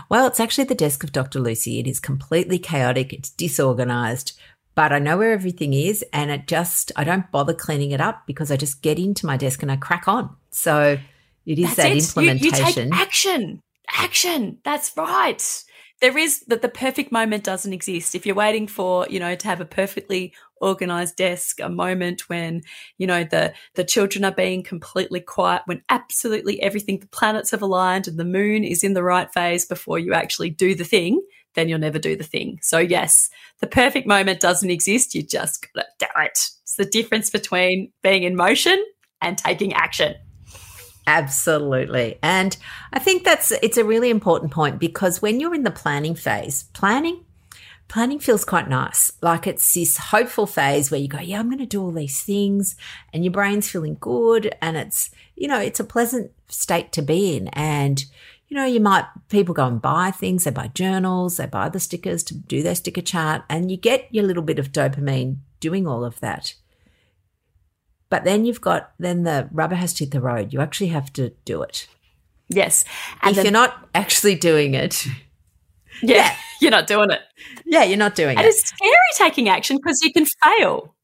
well, 0.08 0.26
it's 0.26 0.40
actually 0.40 0.64
the 0.64 0.74
desk 0.74 1.04
of 1.04 1.12
Dr. 1.12 1.38
Lucy. 1.38 1.78
It 1.78 1.86
is 1.86 2.00
completely 2.00 2.58
chaotic. 2.58 3.12
It's 3.12 3.30
disorganized 3.30 4.32
but 4.78 4.92
I 4.92 5.00
know 5.00 5.18
where 5.18 5.32
everything 5.32 5.74
is 5.74 6.04
and 6.12 6.30
it 6.30 6.46
just, 6.46 6.92
I 6.94 7.02
don't 7.02 7.28
bother 7.32 7.52
cleaning 7.52 7.90
it 7.90 8.00
up 8.00 8.28
because 8.28 8.52
I 8.52 8.56
just 8.56 8.80
get 8.80 8.96
into 8.96 9.26
my 9.26 9.36
desk 9.36 9.60
and 9.60 9.72
I 9.72 9.76
crack 9.76 10.06
on. 10.06 10.30
So 10.52 10.96
it 11.44 11.58
is 11.58 11.74
That's 11.74 11.76
that 11.78 11.96
it. 11.96 12.04
implementation. 12.04 12.44
You, 12.44 12.92
you 12.92 12.92
take 12.92 12.94
action, 12.94 13.62
action. 13.92 14.58
That's 14.62 14.96
right. 14.96 15.64
There 16.00 16.16
is 16.16 16.42
that 16.42 16.62
the 16.62 16.68
perfect 16.68 17.10
moment 17.10 17.42
doesn't 17.42 17.72
exist. 17.72 18.14
If 18.14 18.24
you're 18.24 18.36
waiting 18.36 18.68
for, 18.68 19.04
you 19.10 19.18
know, 19.18 19.34
to 19.34 19.48
have 19.48 19.60
a 19.60 19.64
perfectly 19.64 20.32
organized 20.60 21.16
desk, 21.16 21.58
a 21.58 21.68
moment 21.68 22.28
when, 22.28 22.62
you 22.98 23.08
know, 23.08 23.24
the, 23.24 23.54
the 23.74 23.82
children 23.82 24.24
are 24.24 24.30
being 24.30 24.62
completely 24.62 25.18
quiet, 25.18 25.62
when 25.66 25.82
absolutely 25.88 26.62
everything, 26.62 27.00
the 27.00 27.08
planets 27.08 27.50
have 27.50 27.62
aligned 27.62 28.06
and 28.06 28.16
the 28.16 28.24
moon 28.24 28.62
is 28.62 28.84
in 28.84 28.94
the 28.94 29.02
right 29.02 29.28
phase 29.34 29.66
before 29.66 29.98
you 29.98 30.14
actually 30.14 30.50
do 30.50 30.76
the 30.76 30.84
thing, 30.84 31.20
then 31.54 31.68
you'll 31.68 31.78
never 31.78 31.98
do 31.98 32.16
the 32.16 32.24
thing. 32.24 32.58
So, 32.62 32.78
yes, 32.78 33.30
the 33.60 33.66
perfect 33.66 34.06
moment 34.06 34.40
doesn't 34.40 34.70
exist. 34.70 35.14
You 35.14 35.22
just 35.22 35.66
got 35.72 35.82
to 35.82 36.06
do 36.06 36.06
it. 36.18 36.50
It's 36.62 36.74
the 36.76 36.84
difference 36.84 37.30
between 37.30 37.92
being 38.02 38.22
in 38.22 38.36
motion 38.36 38.84
and 39.20 39.36
taking 39.36 39.72
action. 39.72 40.14
Absolutely. 41.06 42.18
And 42.22 42.56
I 42.92 42.98
think 42.98 43.24
that's 43.24 43.50
it's 43.50 43.78
a 43.78 43.84
really 43.84 44.10
important 44.10 44.52
point 44.52 44.78
because 44.78 45.22
when 45.22 45.40
you're 45.40 45.54
in 45.54 45.62
the 45.62 45.70
planning 45.70 46.14
phase, 46.14 46.64
planning 46.74 47.24
planning 47.88 48.18
feels 48.18 48.44
quite 48.44 48.68
nice. 48.68 49.10
Like 49.22 49.46
it's 49.46 49.72
this 49.72 49.96
hopeful 49.96 50.46
phase 50.46 50.90
where 50.90 51.00
you 51.00 51.08
go, 51.08 51.18
yeah, 51.18 51.40
I'm 51.40 51.48
going 51.48 51.58
to 51.58 51.66
do 51.66 51.82
all 51.82 51.90
these 51.90 52.22
things 52.22 52.76
and 53.12 53.24
your 53.24 53.32
brain's 53.32 53.68
feeling 53.68 53.96
good 53.98 54.54
and 54.60 54.76
it's, 54.76 55.10
you 55.34 55.48
know, 55.48 55.58
it's 55.58 55.80
a 55.80 55.84
pleasant 55.84 56.30
state 56.48 56.92
to 56.92 57.02
be 57.02 57.36
in 57.36 57.48
and 57.48 58.04
you 58.48 58.56
know, 58.56 58.64
you 58.64 58.80
might 58.80 59.04
people 59.28 59.54
go 59.54 59.66
and 59.66 59.80
buy 59.80 60.10
things, 60.10 60.44
they 60.44 60.50
buy 60.50 60.68
journals, 60.68 61.36
they 61.36 61.46
buy 61.46 61.68
the 61.68 61.80
stickers 61.80 62.22
to 62.24 62.34
do 62.34 62.62
their 62.62 62.74
sticker 62.74 63.02
chart 63.02 63.42
and 63.48 63.70
you 63.70 63.76
get 63.76 64.08
your 64.10 64.24
little 64.24 64.42
bit 64.42 64.58
of 64.58 64.72
dopamine 64.72 65.36
doing 65.60 65.86
all 65.86 66.04
of 66.04 66.18
that. 66.20 66.54
But 68.10 68.24
then 68.24 68.46
you've 68.46 68.62
got 68.62 68.92
then 68.98 69.24
the 69.24 69.48
rubber 69.52 69.74
has 69.74 69.92
to 69.94 70.04
hit 70.04 70.12
the 70.12 70.20
road. 70.20 70.52
You 70.52 70.60
actually 70.60 70.88
have 70.88 71.12
to 71.14 71.30
do 71.44 71.62
it. 71.62 71.86
Yes. 72.48 72.86
And 73.20 73.30
if 73.30 73.36
then, 73.36 73.44
you're 73.44 73.52
not 73.52 73.86
actually 73.94 74.34
doing 74.34 74.72
it, 74.72 75.06
yeah, 76.02 76.34
you're 76.60 76.70
not 76.70 76.86
doing 76.86 77.10
it. 77.10 77.20
Yeah, 77.66 77.84
you're 77.84 77.98
not 77.98 78.14
doing 78.14 78.38
and 78.38 78.46
it. 78.46 78.48
it's 78.48 78.68
scary 78.68 78.94
taking 79.16 79.48
action 79.48 79.76
because 79.76 80.00
you 80.02 80.12
can 80.12 80.24
fail. 80.42 80.94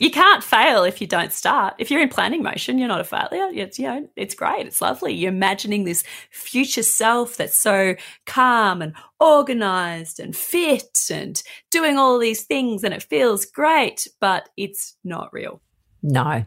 You 0.00 0.10
can't 0.10 0.42
fail 0.42 0.84
if 0.84 1.00
you 1.00 1.06
don't 1.06 1.32
start. 1.32 1.74
If 1.78 1.90
you're 1.90 2.00
in 2.00 2.08
planning 2.08 2.42
motion, 2.42 2.78
you're 2.78 2.88
not 2.88 3.00
a 3.00 3.04
failure. 3.04 3.50
It's 3.52 3.78
you 3.78 3.86
know, 3.86 4.08
it's 4.16 4.34
great. 4.34 4.66
It's 4.66 4.80
lovely. 4.80 5.12
You're 5.12 5.32
imagining 5.32 5.84
this 5.84 6.02
future 6.30 6.82
self 6.82 7.36
that's 7.36 7.58
so 7.58 7.94
calm 8.26 8.82
and 8.82 8.94
organized 9.20 10.18
and 10.18 10.34
fit 10.34 10.98
and 11.10 11.40
doing 11.70 11.98
all 11.98 12.18
these 12.18 12.44
things 12.44 12.84
and 12.84 12.94
it 12.94 13.02
feels 13.02 13.44
great, 13.44 14.06
but 14.20 14.48
it's 14.56 14.96
not 15.04 15.32
real. 15.32 15.60
No. 16.02 16.44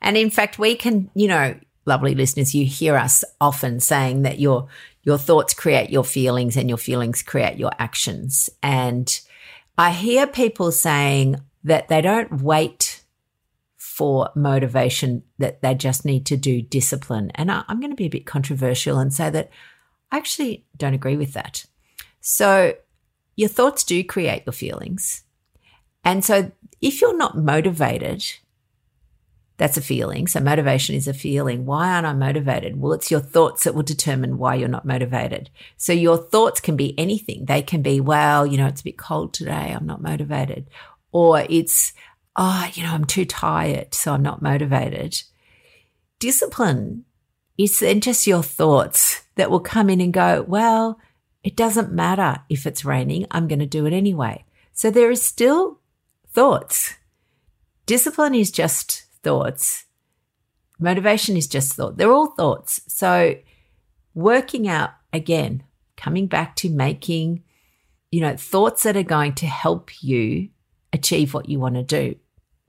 And 0.00 0.16
in 0.16 0.30
fact, 0.30 0.58
we 0.58 0.74
can, 0.74 1.10
you 1.14 1.28
know, 1.28 1.54
lovely 1.84 2.14
listeners, 2.14 2.54
you 2.54 2.64
hear 2.64 2.96
us 2.96 3.24
often 3.40 3.80
saying 3.80 4.22
that 4.22 4.38
your 4.38 4.68
your 5.02 5.18
thoughts 5.18 5.54
create 5.54 5.90
your 5.90 6.04
feelings 6.04 6.56
and 6.56 6.68
your 6.68 6.78
feelings 6.78 7.22
create 7.22 7.58
your 7.58 7.70
actions. 7.78 8.50
And 8.62 9.20
I 9.78 9.90
hear 9.90 10.26
people 10.26 10.70
saying 10.70 11.36
that 11.68 11.88
they 11.88 12.00
don't 12.00 12.42
wait 12.42 13.02
for 13.76 14.30
motivation, 14.34 15.22
that 15.38 15.60
they 15.60 15.74
just 15.74 16.04
need 16.04 16.24
to 16.26 16.36
do 16.36 16.62
discipline. 16.62 17.30
And 17.34 17.50
I, 17.50 17.62
I'm 17.68 17.80
going 17.80 17.90
to 17.90 17.96
be 17.96 18.06
a 18.06 18.10
bit 18.10 18.26
controversial 18.26 18.98
and 18.98 19.12
say 19.12 19.30
that 19.30 19.50
I 20.10 20.16
actually 20.16 20.64
don't 20.76 20.94
agree 20.94 21.16
with 21.16 21.34
that. 21.34 21.66
So 22.20 22.74
your 23.36 23.48
thoughts 23.48 23.84
do 23.84 24.02
create 24.02 24.44
your 24.46 24.52
feelings. 24.52 25.22
And 26.04 26.24
so 26.24 26.50
if 26.80 27.00
you're 27.00 27.16
not 27.16 27.36
motivated, 27.36 28.24
that's 29.58 29.76
a 29.76 29.82
feeling. 29.82 30.26
So 30.26 30.40
motivation 30.40 30.94
is 30.94 31.08
a 31.08 31.12
feeling. 31.12 31.66
Why 31.66 31.90
aren't 31.90 32.06
I 32.06 32.14
motivated? 32.14 32.80
Well, 32.80 32.92
it's 32.92 33.10
your 33.10 33.20
thoughts 33.20 33.64
that 33.64 33.74
will 33.74 33.82
determine 33.82 34.38
why 34.38 34.54
you're 34.54 34.68
not 34.68 34.86
motivated. 34.86 35.50
So 35.76 35.92
your 35.92 36.16
thoughts 36.16 36.60
can 36.60 36.76
be 36.76 36.96
anything. 36.98 37.44
They 37.44 37.62
can 37.62 37.82
be, 37.82 38.00
well, 38.00 38.46
you 38.46 38.56
know, 38.56 38.68
it's 38.68 38.80
a 38.80 38.84
bit 38.84 38.96
cold 38.96 39.34
today. 39.34 39.74
I'm 39.76 39.86
not 39.86 40.00
motivated. 40.00 40.70
Or 41.12 41.44
it's, 41.48 41.92
oh, 42.36 42.68
you 42.74 42.82
know, 42.82 42.92
I'm 42.92 43.04
too 43.04 43.24
tired. 43.24 43.94
So 43.94 44.12
I'm 44.12 44.22
not 44.22 44.42
motivated. 44.42 45.22
Discipline 46.18 47.04
is 47.56 47.78
then 47.80 48.00
just 48.00 48.26
your 48.26 48.42
thoughts 48.42 49.22
that 49.34 49.50
will 49.50 49.60
come 49.60 49.90
in 49.90 50.00
and 50.00 50.12
go, 50.12 50.44
well, 50.46 50.98
it 51.42 51.56
doesn't 51.56 51.92
matter 51.92 52.42
if 52.48 52.66
it's 52.66 52.84
raining. 52.84 53.26
I'm 53.30 53.48
going 53.48 53.58
to 53.58 53.66
do 53.66 53.86
it 53.86 53.92
anyway. 53.92 54.44
So 54.72 54.90
there 54.90 55.10
is 55.10 55.22
still 55.22 55.80
thoughts. 56.28 56.94
Discipline 57.86 58.34
is 58.34 58.50
just 58.50 59.06
thoughts. 59.22 59.86
Motivation 60.78 61.36
is 61.36 61.46
just 61.46 61.72
thought. 61.72 61.96
They're 61.96 62.12
all 62.12 62.32
thoughts. 62.32 62.80
So 62.86 63.36
working 64.14 64.68
out 64.68 64.90
again, 65.12 65.64
coming 65.96 66.26
back 66.26 66.54
to 66.56 66.68
making, 66.70 67.42
you 68.10 68.20
know, 68.20 68.36
thoughts 68.36 68.84
that 68.84 68.96
are 68.96 69.02
going 69.02 69.34
to 69.36 69.46
help 69.46 70.02
you 70.02 70.50
achieve 70.92 71.34
what 71.34 71.48
you 71.48 71.58
want 71.58 71.74
to 71.74 71.82
do 71.82 72.16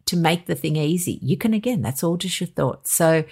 to 0.05 0.17
make 0.17 0.45
the 0.45 0.55
thing 0.55 0.75
easy. 0.75 1.19
You 1.21 1.38
can, 1.38 1.53
again, 1.53 1.81
that's 1.81 2.03
all 2.03 2.17
just 2.17 2.39
your 2.39 2.47
thoughts. 2.47 2.91
So 2.91 3.23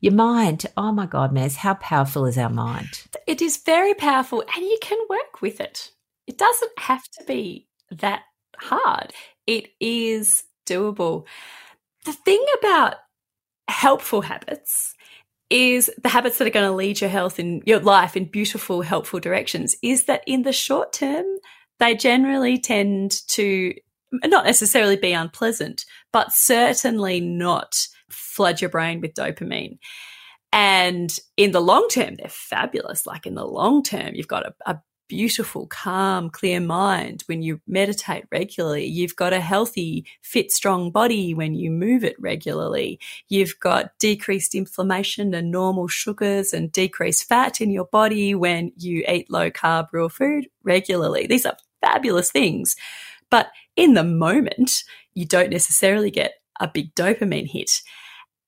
your 0.00 0.12
mind, 0.12 0.66
oh 0.76 0.92
my 0.92 1.06
God, 1.06 1.34
Maz, 1.34 1.56
how 1.56 1.74
powerful 1.74 2.26
is 2.26 2.38
our 2.38 2.50
mind? 2.50 3.04
It 3.26 3.42
is 3.42 3.56
very 3.56 3.94
powerful 3.94 4.42
and 4.54 4.64
you 4.64 4.78
can 4.80 4.98
work 5.08 5.42
with 5.42 5.60
it. 5.60 5.90
It 6.26 6.38
doesn't 6.38 6.78
have 6.78 7.04
to 7.12 7.24
be 7.24 7.68
that 7.90 8.22
hard. 8.56 9.12
It 9.46 9.68
is 9.80 10.44
doable 10.66 11.26
the 12.06 12.12
thing 12.12 12.42
about 12.60 12.94
helpful 13.68 14.22
habits 14.22 14.94
is 15.50 15.90
the 16.02 16.08
habits 16.08 16.38
that 16.38 16.46
are 16.46 16.52
going 16.52 16.68
to 16.68 16.74
lead 16.74 17.00
your 17.00 17.10
health 17.10 17.38
in 17.38 17.62
your 17.66 17.80
life 17.80 18.16
in 18.16 18.24
beautiful, 18.24 18.80
helpful 18.82 19.20
directions 19.20 19.76
is 19.82 20.04
that 20.04 20.22
in 20.26 20.42
the 20.42 20.52
short 20.52 20.92
term, 20.92 21.26
they 21.78 21.94
generally 21.94 22.58
tend 22.58 23.12
to 23.28 23.74
not 24.12 24.44
necessarily 24.44 24.96
be 24.96 25.12
unpleasant, 25.12 25.84
but 26.12 26.32
certainly 26.32 27.20
not 27.20 27.86
flood 28.10 28.60
your 28.60 28.70
brain 28.70 29.00
with 29.00 29.14
dopamine. 29.14 29.78
And 30.52 31.16
in 31.36 31.52
the 31.52 31.60
long 31.60 31.88
term, 31.88 32.14
they're 32.14 32.28
fabulous. 32.28 33.06
Like 33.06 33.26
in 33.26 33.34
the 33.34 33.44
long 33.44 33.82
term, 33.82 34.14
you've 34.14 34.28
got 34.28 34.46
a, 34.46 34.54
a 34.64 34.80
beautiful, 35.08 35.66
calm, 35.66 36.30
clear 36.30 36.60
mind 36.60 37.22
when 37.26 37.42
you 37.42 37.60
meditate 37.66 38.24
regularly. 38.30 38.86
You've 38.86 39.16
got 39.16 39.32
a 39.32 39.40
healthy, 39.40 40.06
fit, 40.22 40.50
strong 40.50 40.90
body 40.90 41.34
when 41.34 41.54
you 41.54 41.70
move 41.70 42.04
it 42.04 42.16
regularly. 42.18 42.98
You've 43.28 43.58
got 43.60 43.98
decreased 43.98 44.54
inflammation 44.54 45.34
and 45.34 45.50
normal 45.50 45.88
sugars 45.88 46.52
and 46.52 46.72
decreased 46.72 47.28
fat 47.28 47.60
in 47.60 47.70
your 47.70 47.86
body 47.86 48.34
when 48.34 48.72
you 48.76 49.04
eat 49.08 49.30
low 49.30 49.50
carb, 49.50 49.88
raw 49.92 50.08
food 50.08 50.48
regularly. 50.62 51.26
These 51.26 51.46
are 51.46 51.56
fabulous 51.80 52.30
things. 52.30 52.76
But 53.30 53.48
in 53.76 53.94
the 53.94 54.04
moment, 54.04 54.82
you 55.14 55.26
don't 55.26 55.50
necessarily 55.50 56.10
get 56.10 56.34
a 56.60 56.68
big 56.68 56.94
dopamine 56.94 57.48
hit. 57.48 57.70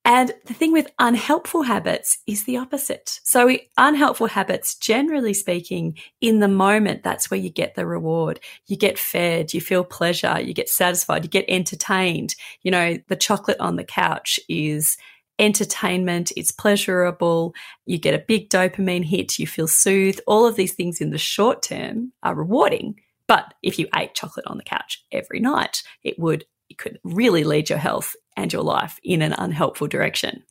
And 0.05 0.33
the 0.47 0.55
thing 0.55 0.73
with 0.73 0.91
unhelpful 0.99 1.63
habits 1.63 2.19
is 2.27 2.45
the 2.45 2.57
opposite. 2.57 3.21
So, 3.25 3.59
unhelpful 3.77 4.29
habits, 4.29 4.75
generally 4.75 5.35
speaking, 5.35 5.99
in 6.23 6.41
the 6.41 6.49
moment, 6.49 7.03
that's 7.03 7.31
where 7.31 7.39
you 7.39 7.51
get 7.51 7.75
the 7.75 7.85
reward. 7.85 8.41
You 8.69 8.77
get 8.77 8.99
fed, 8.99 9.53
you 9.53 9.61
feel 9.61 9.85
pleasure, 9.85 10.41
you 10.41 10.55
get 10.55 10.71
satisfied, 10.71 11.25
you 11.25 11.31
get 11.31 11.45
entertained. 11.47 12.37
You 12.63 12.71
know, 12.71 12.97
the 13.09 13.17
chocolate 13.17 13.61
on 13.61 13.77
the 13.77 13.85
couch 13.85 14.41
is 14.49 14.97
entertainment, 15.39 16.33
it's 16.37 16.53
pleasurable, 16.53 17.55
you 17.87 17.99
get 17.99 18.15
a 18.15 18.25
big 18.27 18.49
dopamine 18.51 19.05
hit, 19.05 19.39
you 19.39 19.47
feel 19.47 19.69
soothed. 19.69 20.21
All 20.27 20.47
of 20.47 20.57
these 20.57 20.73
things 20.73 21.01
in 21.01 21.11
the 21.11 21.19
short 21.19 21.63
term 21.63 22.13
are 22.23 22.35
rewarding. 22.35 22.99
But 23.29 23.55
if 23.63 23.79
you 23.79 23.87
ate 23.95 24.15
chocolate 24.15 24.47
on 24.47 24.57
the 24.57 24.65
couch 24.65 25.05
every 25.13 25.39
night, 25.39 25.83
it 26.03 26.19
would 26.19 26.45
it 26.69 26.79
could 26.79 26.99
really 27.05 27.45
lead 27.45 27.71
your 27.71 27.79
health 27.79 28.15
and 28.37 28.53
your 28.53 28.63
life 28.63 28.99
in 29.03 29.23
an 29.23 29.33
unhelpful 29.33 29.87
direction. 29.87 30.43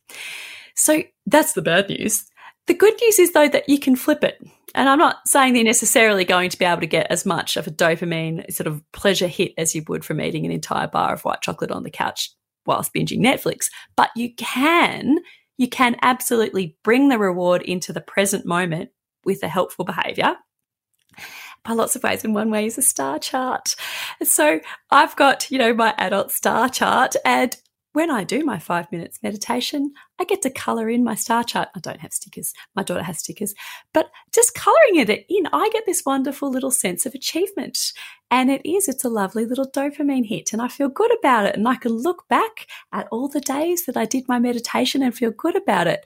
So 0.75 1.03
that's 1.25 1.53
the 1.53 1.61
bad 1.61 1.89
news. 1.89 2.25
The 2.67 2.73
good 2.73 2.93
news 3.01 3.19
is, 3.19 3.31
though, 3.31 3.47
that 3.47 3.69
you 3.69 3.79
can 3.79 3.95
flip 3.95 4.23
it. 4.23 4.41
And 4.75 4.89
I'm 4.89 4.99
not 4.99 5.27
saying 5.27 5.53
they're 5.53 5.63
necessarily 5.63 6.25
going 6.25 6.49
to 6.49 6.57
be 6.57 6.65
able 6.65 6.81
to 6.81 6.87
get 6.87 7.07
as 7.09 7.25
much 7.25 7.55
of 7.55 7.65
a 7.65 7.71
dopamine 7.71 8.51
sort 8.51 8.67
of 8.67 8.83
pleasure 8.91 9.27
hit 9.27 9.53
as 9.57 9.73
you 9.73 9.83
would 9.87 10.03
from 10.03 10.19
eating 10.19 10.45
an 10.45 10.51
entire 10.51 10.87
bar 10.87 11.13
of 11.13 11.23
white 11.23 11.41
chocolate 11.41 11.71
on 11.71 11.83
the 11.83 11.89
couch 11.89 12.31
whilst 12.65 12.93
binging 12.93 13.19
Netflix, 13.19 13.67
but 13.95 14.09
you 14.15 14.35
can, 14.35 15.17
you 15.57 15.69
can 15.69 15.95
absolutely 16.01 16.77
bring 16.83 17.07
the 17.07 17.17
reward 17.17 17.61
into 17.61 17.93
the 17.93 18.01
present 18.01 18.45
moment 18.45 18.89
with 19.23 19.41
a 19.41 19.47
helpful 19.47 19.85
behavior 19.85 20.35
by 21.67 21.73
lots 21.73 21.95
of 21.95 22.03
ways. 22.03 22.23
And 22.23 22.33
one 22.33 22.49
way 22.49 22.65
is 22.65 22.77
a 22.77 22.81
star 22.81 23.19
chart. 23.19 23.75
So 24.23 24.61
I've 24.89 25.15
got, 25.15 25.51
you 25.51 25.57
know, 25.57 25.73
my 25.73 25.93
adult 25.97 26.31
star 26.31 26.69
chart 26.69 27.15
and 27.25 27.55
when 27.93 28.11
I 28.11 28.25
do 28.25 28.45
my 28.45 28.59
five 28.59 28.91
minutes 28.91 29.23
meditation, 29.23 29.91
I 30.19 30.25
get 30.25 30.43
to 30.43 30.51
color 30.51 30.87
in 30.87 31.03
my 31.03 31.15
star 31.15 31.43
chart. 31.43 31.69
I 31.75 31.79
don't 31.79 31.99
have 31.99 32.13
stickers. 32.13 32.53
My 32.75 32.83
daughter 32.83 33.01
has 33.01 33.17
stickers, 33.17 33.55
but 33.91 34.11
just 34.31 34.53
coloring 34.53 34.97
it 34.97 35.25
in, 35.27 35.47
I 35.51 35.67
get 35.73 35.87
this 35.87 36.03
wonderful 36.05 36.51
little 36.51 36.69
sense 36.69 37.07
of 37.07 37.15
achievement. 37.15 37.93
And 38.29 38.51
it 38.51 38.61
is, 38.63 38.87
it's 38.87 39.03
a 39.03 39.09
lovely 39.09 39.45
little 39.45 39.67
dopamine 39.67 40.27
hit 40.27 40.53
and 40.53 40.61
I 40.61 40.67
feel 40.67 40.89
good 40.89 41.11
about 41.17 41.47
it. 41.47 41.55
And 41.55 41.67
I 41.67 41.73
can 41.73 41.91
look 41.91 42.27
back 42.27 42.67
at 42.91 43.07
all 43.11 43.29
the 43.29 43.41
days 43.41 43.87
that 43.87 43.97
I 43.97 44.05
did 44.05 44.27
my 44.27 44.37
meditation 44.37 45.01
and 45.01 45.15
feel 45.15 45.31
good 45.31 45.55
about 45.55 45.87
it. 45.87 46.05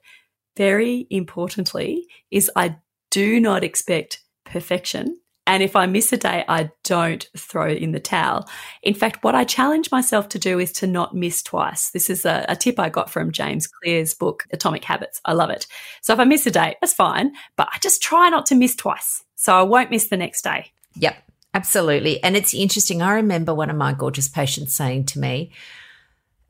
Very 0.55 1.07
importantly 1.09 2.07
is 2.29 2.49
I 2.55 2.77
do 3.09 3.41
not 3.41 3.65
expect 3.65 4.23
perfection 4.45 5.20
and 5.51 5.61
if 5.61 5.75
I 5.75 5.85
miss 5.85 6.13
a 6.13 6.17
day, 6.17 6.45
I 6.47 6.71
don't 6.85 7.27
throw 7.35 7.67
in 7.67 7.91
the 7.91 7.99
towel. 7.99 8.47
In 8.83 8.93
fact, 8.93 9.21
what 9.21 9.35
I 9.35 9.43
challenge 9.43 9.91
myself 9.91 10.29
to 10.29 10.39
do 10.39 10.59
is 10.59 10.71
to 10.71 10.87
not 10.87 11.13
miss 11.13 11.43
twice. 11.43 11.89
This 11.89 12.09
is 12.09 12.23
a, 12.23 12.45
a, 12.47 12.55
tip 12.55 12.79
I 12.79 12.87
got 12.87 13.09
from 13.09 13.33
James 13.33 13.67
Clear's 13.67 14.13
book, 14.13 14.47
Atomic 14.53 14.85
Habits. 14.85 15.19
I 15.25 15.33
love 15.33 15.49
it. 15.49 15.67
So 16.01 16.13
if 16.13 16.21
I 16.21 16.23
miss 16.23 16.45
a 16.45 16.51
day, 16.51 16.77
that's 16.79 16.93
fine, 16.93 17.33
but 17.57 17.67
I 17.73 17.79
just 17.79 18.01
try 18.01 18.29
not 18.29 18.45
to 18.45 18.55
miss 18.55 18.77
twice. 18.77 19.25
So 19.35 19.53
I 19.53 19.63
won't 19.63 19.91
miss 19.91 20.07
the 20.07 20.15
next 20.15 20.43
day. 20.43 20.71
Yep, 20.95 21.17
absolutely. 21.53 22.23
And 22.23 22.37
it's 22.37 22.53
interesting. 22.53 23.01
I 23.01 23.11
remember 23.15 23.53
one 23.53 23.69
of 23.69 23.75
my 23.75 23.91
gorgeous 23.91 24.29
patients 24.29 24.73
saying 24.73 25.07
to 25.07 25.19
me, 25.19 25.51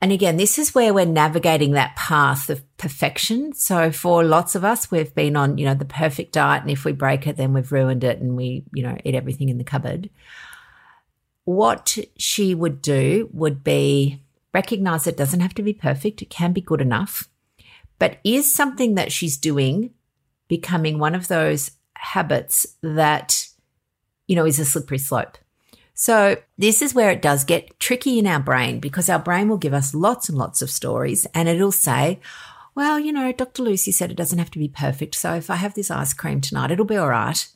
And 0.02 0.12
again, 0.12 0.38
this 0.38 0.58
is 0.58 0.74
where 0.74 0.96
we're 0.96 1.06
navigating 1.06 1.74
that 1.74 1.96
path 1.96 2.50
of 2.50 2.64
perfection. 2.78 3.54
So 3.54 3.92
for 3.92 4.24
lots 4.24 4.56
of 4.56 4.66
us, 4.66 4.90
we've 4.90 5.14
been 5.14 5.36
on, 5.36 5.60
you 5.60 5.66
know, 5.66 5.76
the 5.76 5.86
perfect 5.86 6.34
diet. 6.34 6.64
And 6.64 6.72
if 6.72 6.84
we 6.84 6.92
break 6.92 7.28
it, 7.28 7.38
then 7.38 7.54
we've 7.54 7.72
ruined 7.72 8.04
it 8.04 8.20
and 8.20 8.36
we, 8.36 8.64
you 8.74 8.82
know, 8.82 8.98
eat 9.04 9.14
everything 9.14 9.50
in 9.50 9.60
the 9.60 9.64
cupboard. 9.64 10.10
What 11.46 12.00
she 12.18 12.56
would 12.56 12.82
do 12.82 13.30
would 13.32 13.64
be 13.64 14.24
recognize 14.54 15.06
it 15.06 15.18
doesn't 15.18 15.40
have 15.40 15.54
to 15.54 15.64
be 15.64 15.74
perfect. 15.74 16.22
It 16.22 16.30
can 16.30 16.52
be 16.52 16.62
good 16.62 16.82
enough, 16.82 17.30
but 18.00 18.18
is 18.24 18.54
something 18.54 18.96
that 18.96 19.12
she's 19.12 19.38
doing 19.38 19.92
becoming 20.48 21.00
one 21.00 21.16
of 21.16 21.28
those 21.28 21.72
habits 21.94 22.66
that, 22.82 23.48
you 24.28 24.36
know, 24.36 24.46
is 24.46 24.60
a 24.60 24.66
slippery 24.66 24.98
slope. 24.98 25.38
So 26.02 26.38
this 26.58 26.82
is 26.82 26.96
where 26.96 27.12
it 27.12 27.22
does 27.22 27.44
get 27.44 27.80
tricky 27.80 28.18
in 28.18 28.26
our 28.26 28.40
brain 28.40 28.80
because 28.80 29.08
our 29.08 29.20
brain 29.20 29.48
will 29.48 29.60
give 29.60 29.76
us 29.76 29.94
lots 29.94 30.30
and 30.30 30.36
lots 30.36 30.64
of 30.64 30.72
stories 30.72 31.28
and 31.36 31.48
it'll 31.48 31.72
say, 31.72 32.20
well, 32.74 33.00
you 33.00 33.12
know, 33.12 33.32
Dr. 33.32 33.62
Lucy 33.62 33.92
said 33.92 34.10
it 34.10 34.18
doesn't 34.18 34.40
have 34.40 34.50
to 34.50 34.58
be 34.58 34.68
perfect. 34.68 35.14
So 35.14 35.36
if 35.36 35.52
I 35.52 35.58
have 35.58 35.76
this 35.76 35.92
ice 35.92 36.16
cream 36.16 36.42
tonight, 36.42 36.72
it'll 36.72 36.86
be 36.86 36.98
all 36.98 37.10
right. 37.10 37.48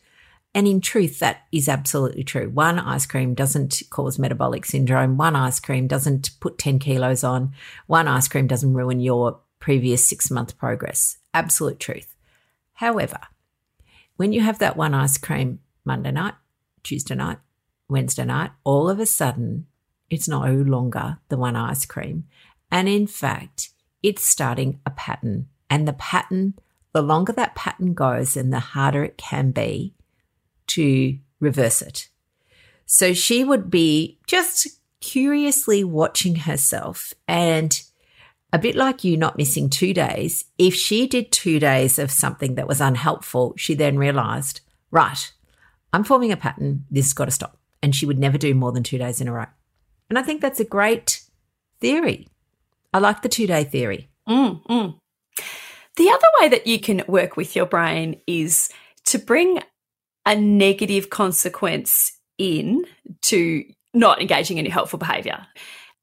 And 0.53 0.67
in 0.67 0.79
truth, 0.79 1.17
that 1.17 1.47
is 1.51 1.67
absolutely 1.67 2.23
true. 2.23 2.51
One 2.51 2.77
ice 2.77 3.07
cream 3.07 3.33
doesn't 3.33 3.81
cause 3.89 4.19
metabolic 4.19 4.65
syndrome. 4.65 5.17
One 5.17 5.35
ice 5.35 5.59
cream 5.59 5.87
doesn't 5.87 6.39
put 6.39 6.59
10 6.59 6.77
kilos 6.77 7.23
on. 7.23 7.51
One 7.87 8.07
ice 8.07 8.27
cream 8.27 8.45
doesn't 8.45 8.75
ruin 8.75 8.99
your 8.99 9.39
previous 9.57 10.05
six 10.05 10.29
month 10.29 10.55
progress. 10.55 11.17
Absolute 11.33 11.79
truth. 11.79 12.13
However, 12.73 13.21
when 14.17 14.33
you 14.33 14.41
have 14.41 14.59
that 14.59 14.77
one 14.77 14.93
ice 14.93 15.17
cream 15.17 15.61
Monday 15.83 16.11
night, 16.11 16.35
Tuesday 16.83 17.15
night, 17.15 17.39
Wednesday 17.87 18.25
night, 18.25 18.51
all 18.63 18.89
of 18.89 18.99
a 18.99 19.05
sudden, 19.05 19.67
it's 20.09 20.27
no 20.27 20.43
longer 20.51 21.19
the 21.29 21.37
one 21.37 21.55
ice 21.55 21.85
cream. 21.85 22.25
And 22.71 22.87
in 22.87 23.07
fact, 23.07 23.69
it's 24.03 24.23
starting 24.23 24.79
a 24.85 24.91
pattern. 24.91 25.47
And 25.69 25.87
the 25.87 25.93
pattern, 25.93 26.55
the 26.93 27.01
longer 27.01 27.33
that 27.33 27.55
pattern 27.55 27.93
goes 27.93 28.37
and 28.37 28.51
the 28.51 28.59
harder 28.59 29.03
it 29.03 29.17
can 29.17 29.51
be 29.51 29.93
to 30.67 31.17
reverse 31.39 31.81
it. 31.81 32.09
So 32.85 33.13
she 33.13 33.43
would 33.43 33.69
be 33.69 34.19
just 34.27 34.67
curiously 35.01 35.83
watching 35.83 36.35
herself 36.35 37.13
and 37.27 37.81
a 38.53 38.59
bit 38.59 38.75
like 38.75 39.03
you 39.03 39.17
not 39.17 39.37
missing 39.37 39.69
two 39.69 39.93
days. 39.93 40.45
If 40.57 40.75
she 40.75 41.07
did 41.07 41.31
two 41.31 41.59
days 41.59 41.99
of 41.99 42.11
something 42.11 42.55
that 42.55 42.67
was 42.67 42.79
unhelpful, 42.79 43.53
she 43.57 43.73
then 43.73 43.97
realized, 43.97 44.61
right, 44.91 45.31
I'm 45.91 46.03
forming 46.03 46.31
a 46.31 46.37
pattern. 46.37 46.85
This 46.89 47.05
has 47.07 47.13
got 47.13 47.25
to 47.25 47.31
stop 47.31 47.57
and 47.85 47.95
she 47.95 48.07
would 48.07 48.17
never 48.17 48.39
do 48.39 48.55
more 48.55 48.71
than 48.71 48.81
two 48.81 48.97
days 48.97 49.21
in 49.21 49.27
a 49.27 49.31
row. 49.31 49.45
And 50.09 50.17
I 50.17 50.23
think 50.23 50.41
that's 50.41 50.59
a 50.59 50.65
great 50.65 51.21
theory. 51.79 52.27
I 52.91 52.97
like 52.97 53.21
the 53.21 53.29
two 53.29 53.45
day 53.45 53.63
theory. 53.63 54.09
Mm, 54.27 54.65
mm. 54.65 54.97
The 55.95 56.09
other 56.09 56.27
way 56.41 56.49
that 56.49 56.65
you 56.65 56.79
can 56.79 57.03
work 57.07 57.37
with 57.37 57.55
your 57.55 57.67
brain 57.67 58.19
is 58.25 58.69
to 59.05 59.19
bring 59.19 59.61
a 60.25 60.35
negative 60.35 61.11
consequence 61.11 62.11
in 62.39 62.85
to 63.21 63.63
not 63.93 64.19
engaging 64.19 64.57
in 64.57 64.65
helpful 64.65 64.97
behavior. 64.97 65.45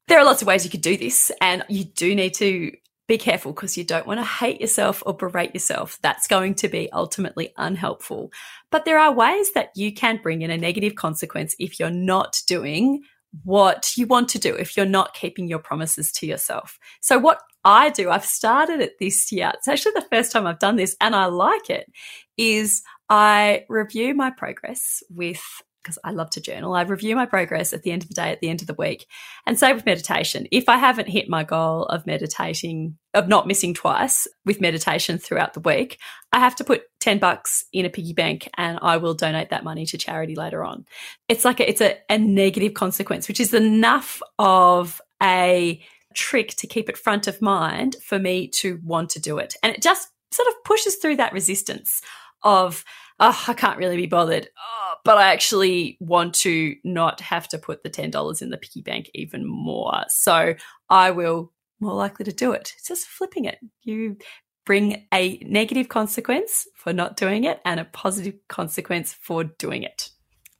There 0.07 0.17
are 0.17 0.25
lots 0.25 0.41
of 0.41 0.47
ways 0.47 0.63
you 0.63 0.71
could 0.71 0.81
do 0.81 0.95
this, 0.95 1.33
and 1.41 1.65
you 1.67 1.83
do 1.83 2.15
need 2.15 2.33
to 2.35 2.71
be 3.07 3.17
careful 3.17 3.51
because 3.51 3.77
you 3.77 3.83
don't 3.83 4.07
want 4.07 4.19
to 4.19 4.25
hate 4.25 4.61
yourself 4.61 5.03
or 5.05 5.13
berate 5.13 5.53
yourself. 5.53 5.99
That's 6.01 6.27
going 6.27 6.55
to 6.55 6.69
be 6.69 6.91
ultimately 6.91 7.53
unhelpful. 7.57 8.31
But 8.71 8.85
there 8.85 8.97
are 8.97 9.13
ways 9.13 9.51
that 9.53 9.71
you 9.75 9.93
can 9.93 10.19
bring 10.21 10.41
in 10.41 10.49
a 10.49 10.57
negative 10.57 10.95
consequence 10.95 11.55
if 11.59 11.79
you're 11.79 11.89
not 11.89 12.41
doing 12.47 13.03
what 13.43 13.97
you 13.97 14.05
want 14.05 14.29
to 14.29 14.39
do, 14.39 14.55
if 14.55 14.77
you're 14.77 14.85
not 14.85 15.15
keeping 15.15 15.47
your 15.47 15.59
promises 15.59 16.11
to 16.13 16.27
yourself. 16.27 16.77
So, 17.01 17.17
what 17.17 17.41
I 17.65 17.89
do, 17.89 18.09
I've 18.09 18.25
started 18.25 18.79
it 18.79 18.99
this 18.99 19.31
year. 19.31 19.51
It's 19.55 19.67
actually 19.67 19.93
the 19.95 20.07
first 20.11 20.31
time 20.31 20.45
I've 20.45 20.59
done 20.59 20.75
this 20.75 20.95
and 21.01 21.15
I 21.15 21.25
like 21.25 21.69
it, 21.69 21.91
is 22.37 22.83
I 23.09 23.65
review 23.69 24.13
my 24.13 24.29
progress 24.29 25.01
with 25.09 25.41
because 25.83 25.99
I 26.03 26.11
love 26.11 26.29
to 26.31 26.41
journal. 26.41 26.73
I 26.73 26.81
review 26.81 27.15
my 27.15 27.25
progress 27.25 27.73
at 27.73 27.83
the 27.83 27.91
end 27.91 28.03
of 28.03 28.09
the 28.09 28.15
day, 28.15 28.31
at 28.31 28.39
the 28.39 28.49
end 28.49 28.61
of 28.61 28.67
the 28.67 28.73
week. 28.73 29.05
And 29.45 29.59
same 29.59 29.75
with 29.75 29.85
meditation. 29.85 30.47
If 30.51 30.69
I 30.69 30.77
haven't 30.77 31.09
hit 31.09 31.29
my 31.29 31.43
goal 31.43 31.85
of 31.85 32.07
meditating, 32.07 32.97
of 33.13 33.27
not 33.27 33.47
missing 33.47 33.73
twice 33.73 34.27
with 34.45 34.61
meditation 34.61 35.17
throughout 35.17 35.53
the 35.53 35.59
week, 35.59 35.99
I 36.31 36.39
have 36.39 36.55
to 36.55 36.63
put 36.63 36.83
10 37.01 37.19
bucks 37.19 37.65
in 37.73 37.85
a 37.85 37.89
piggy 37.89 38.13
bank 38.13 38.49
and 38.57 38.79
I 38.81 38.97
will 38.97 39.13
donate 39.13 39.49
that 39.49 39.65
money 39.65 39.85
to 39.87 39.97
charity 39.97 40.35
later 40.35 40.63
on. 40.63 40.85
It's 41.27 41.45
like 41.45 41.59
a, 41.59 41.69
it's 41.69 41.81
a, 41.81 41.97
a 42.09 42.17
negative 42.17 42.73
consequence, 42.73 43.27
which 43.27 43.39
is 43.39 43.53
enough 43.53 44.21
of 44.39 45.01
a 45.21 45.81
trick 46.15 46.49
to 46.55 46.67
keep 46.67 46.89
it 46.89 46.97
front 46.97 47.27
of 47.27 47.41
mind 47.41 47.97
for 48.01 48.17
me 48.17 48.47
to 48.47 48.79
want 48.83 49.09
to 49.11 49.19
do 49.19 49.37
it. 49.37 49.55
And 49.61 49.73
it 49.73 49.81
just 49.81 50.09
sort 50.31 50.47
of 50.47 50.63
pushes 50.63 50.95
through 50.95 51.17
that 51.17 51.33
resistance 51.33 52.01
of, 52.43 52.85
oh, 53.19 53.43
I 53.47 53.53
can't 53.53 53.77
really 53.77 53.97
be 53.97 54.05
bothered. 54.05 54.49
Oh, 54.57 54.93
but 55.03 55.17
I 55.17 55.33
actually 55.33 55.97
want 55.99 56.33
to 56.35 56.75
not 56.83 57.21
have 57.21 57.47
to 57.49 57.57
put 57.57 57.83
the 57.83 57.89
$10 57.89 58.41
in 58.41 58.49
the 58.49 58.57
piggy 58.57 58.81
bank 58.81 59.09
even 59.13 59.45
more. 59.45 60.03
So 60.07 60.55
I 60.89 61.11
will 61.11 61.51
more 61.79 61.93
likely 61.93 62.25
to 62.25 62.31
do 62.31 62.53
it. 62.53 62.73
It's 62.77 62.87
just 62.87 63.07
flipping 63.07 63.45
it. 63.45 63.59
You 63.81 64.17
bring 64.65 65.05
a 65.13 65.37
negative 65.39 65.89
consequence 65.89 66.67
for 66.75 66.93
not 66.93 67.17
doing 67.17 67.43
it 67.43 67.59
and 67.65 67.79
a 67.79 67.85
positive 67.85 68.35
consequence 68.47 69.13
for 69.13 69.43
doing 69.43 69.83
it. 69.83 70.09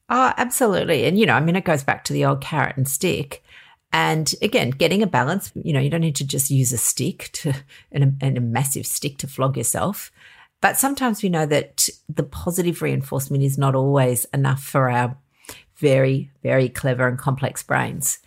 Oh, 0.09 0.33
absolutely. 0.35 1.05
And, 1.05 1.17
you 1.17 1.25
know, 1.25 1.33
I 1.33 1.39
mean, 1.39 1.55
it 1.55 1.63
goes 1.63 1.83
back 1.83 2.03
to 2.05 2.13
the 2.13 2.25
old 2.25 2.41
carrot 2.41 2.75
and 2.75 2.87
stick. 2.87 3.43
And 3.93 4.33
again, 4.41 4.71
getting 4.71 5.01
a 5.01 5.07
balance, 5.07 5.51
you 5.55 5.71
know, 5.71 5.79
you 5.79 5.89
don't 5.89 6.01
need 6.01 6.15
to 6.17 6.27
just 6.27 6.51
use 6.51 6.73
a 6.73 6.77
stick 6.77 7.29
to, 7.33 7.53
and 7.91 8.03
a, 8.03 8.25
and 8.25 8.37
a 8.37 8.41
massive 8.41 8.85
stick 8.85 9.17
to 9.19 9.27
flog 9.27 9.55
yourself. 9.55 10.11
But 10.63 10.77
sometimes 10.77 11.21
we 11.21 11.27
know 11.27 11.45
that 11.45 11.89
the 12.07 12.23
positive 12.23 12.81
reinforcement 12.81 13.43
is 13.43 13.57
not 13.57 13.75
always 13.75 14.23
enough 14.33 14.63
for 14.63 14.89
our 14.89 15.17
very, 15.75 16.31
very 16.41 16.69
clever 16.69 17.05
and 17.05 17.19
complex 17.19 17.61
brains. 17.61 18.19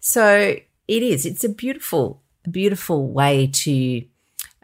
So 0.00 0.56
it 0.88 1.02
is, 1.04 1.24
it's 1.24 1.44
a 1.44 1.48
beautiful, 1.48 2.24
beautiful 2.50 3.12
way 3.12 3.46
to, 3.52 4.02